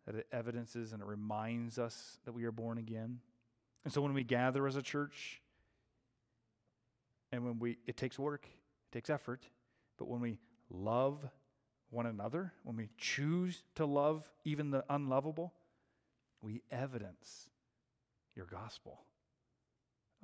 that 0.08 0.16
it 0.16 0.26
evidences 0.32 0.92
and 0.92 1.04
it 1.04 1.06
reminds 1.06 1.78
us 1.78 2.18
that 2.26 2.32
we 2.32 2.46
are 2.46 2.52
born 2.52 2.80
again. 2.80 3.20
And 3.84 3.94
so 3.94 4.02
when 4.02 4.16
we 4.16 4.24
gather 4.24 4.66
as 4.66 4.76
a 4.76 4.82
church, 4.82 5.40
and 7.32 7.46
when 7.46 7.60
we, 7.60 7.78
it 7.86 7.96
takes 7.96 8.18
work, 8.18 8.48
it 8.48 8.96
takes 8.96 9.12
effort, 9.12 9.44
but 10.00 10.08
when 10.08 10.22
we 10.22 10.40
love 10.72 11.30
one 11.92 12.08
another, 12.08 12.54
when 12.64 12.76
we 12.76 12.90
choose 12.98 13.62
to 13.76 13.86
love 13.86 14.28
even 14.46 14.72
the 14.72 14.84
unlovable, 14.90 15.54
we 16.42 16.64
evidence 16.72 17.52
your 18.36 18.48
gospel. 18.48 19.02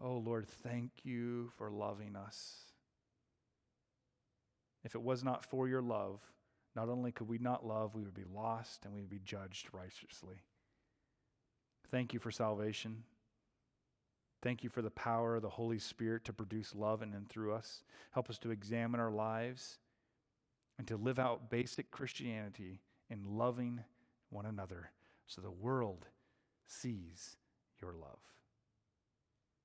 Oh 0.04 0.18
Lord, 0.18 0.47
thank 0.47 0.91
you 1.04 1.52
for 1.58 1.70
loving 1.70 2.16
us. 2.16 2.56
If 4.84 4.95
it 4.95 5.02
was 5.02 5.24
not 5.24 5.45
for 5.45 5.68
your 5.68 5.82
love, 5.82 6.20
not 6.76 6.89
only 6.89 7.12
could 7.12 7.28
we 7.28 7.38
not 7.38 7.66
love, 7.66 7.93
we 7.93 8.02
would 8.02 8.14
be 8.16 8.24
lost 8.34 8.86
and 8.86 8.93
we 8.93 9.02
would 9.02 9.10
be 9.10 9.22
judged 9.24 9.68
righteously. 9.74 10.41
Thank 11.91 12.14
you 12.14 12.20
for 12.20 12.32
salvation. 12.32 13.04
Thank 14.41 14.64
you 14.64 14.70
for 14.70 14.82
the 14.82 14.89
power 14.89 15.36
of 15.36 15.43
the 15.43 15.49
Holy 15.49 15.78
Spirit 15.78 16.26
to 16.26 16.34
produce 16.34 16.74
love 16.74 17.04
in 17.04 17.14
and 17.14 17.30
through 17.30 17.54
us. 17.54 17.84
Help 18.12 18.30
us 18.30 18.39
to 18.39 18.49
examine 18.49 18.99
our 18.99 19.12
lives 19.12 19.78
and 20.80 20.88
to 20.88 20.97
live 20.97 21.20
out 21.20 21.52
basic 21.52 21.91
Christianity 21.91 22.82
in 23.10 23.38
loving 23.38 23.84
one 24.32 24.47
another 24.47 24.89
so 25.28 25.41
the 25.41 25.52
world 25.52 26.08
sees 26.66 27.36
your 27.80 27.93
love. 27.93 28.20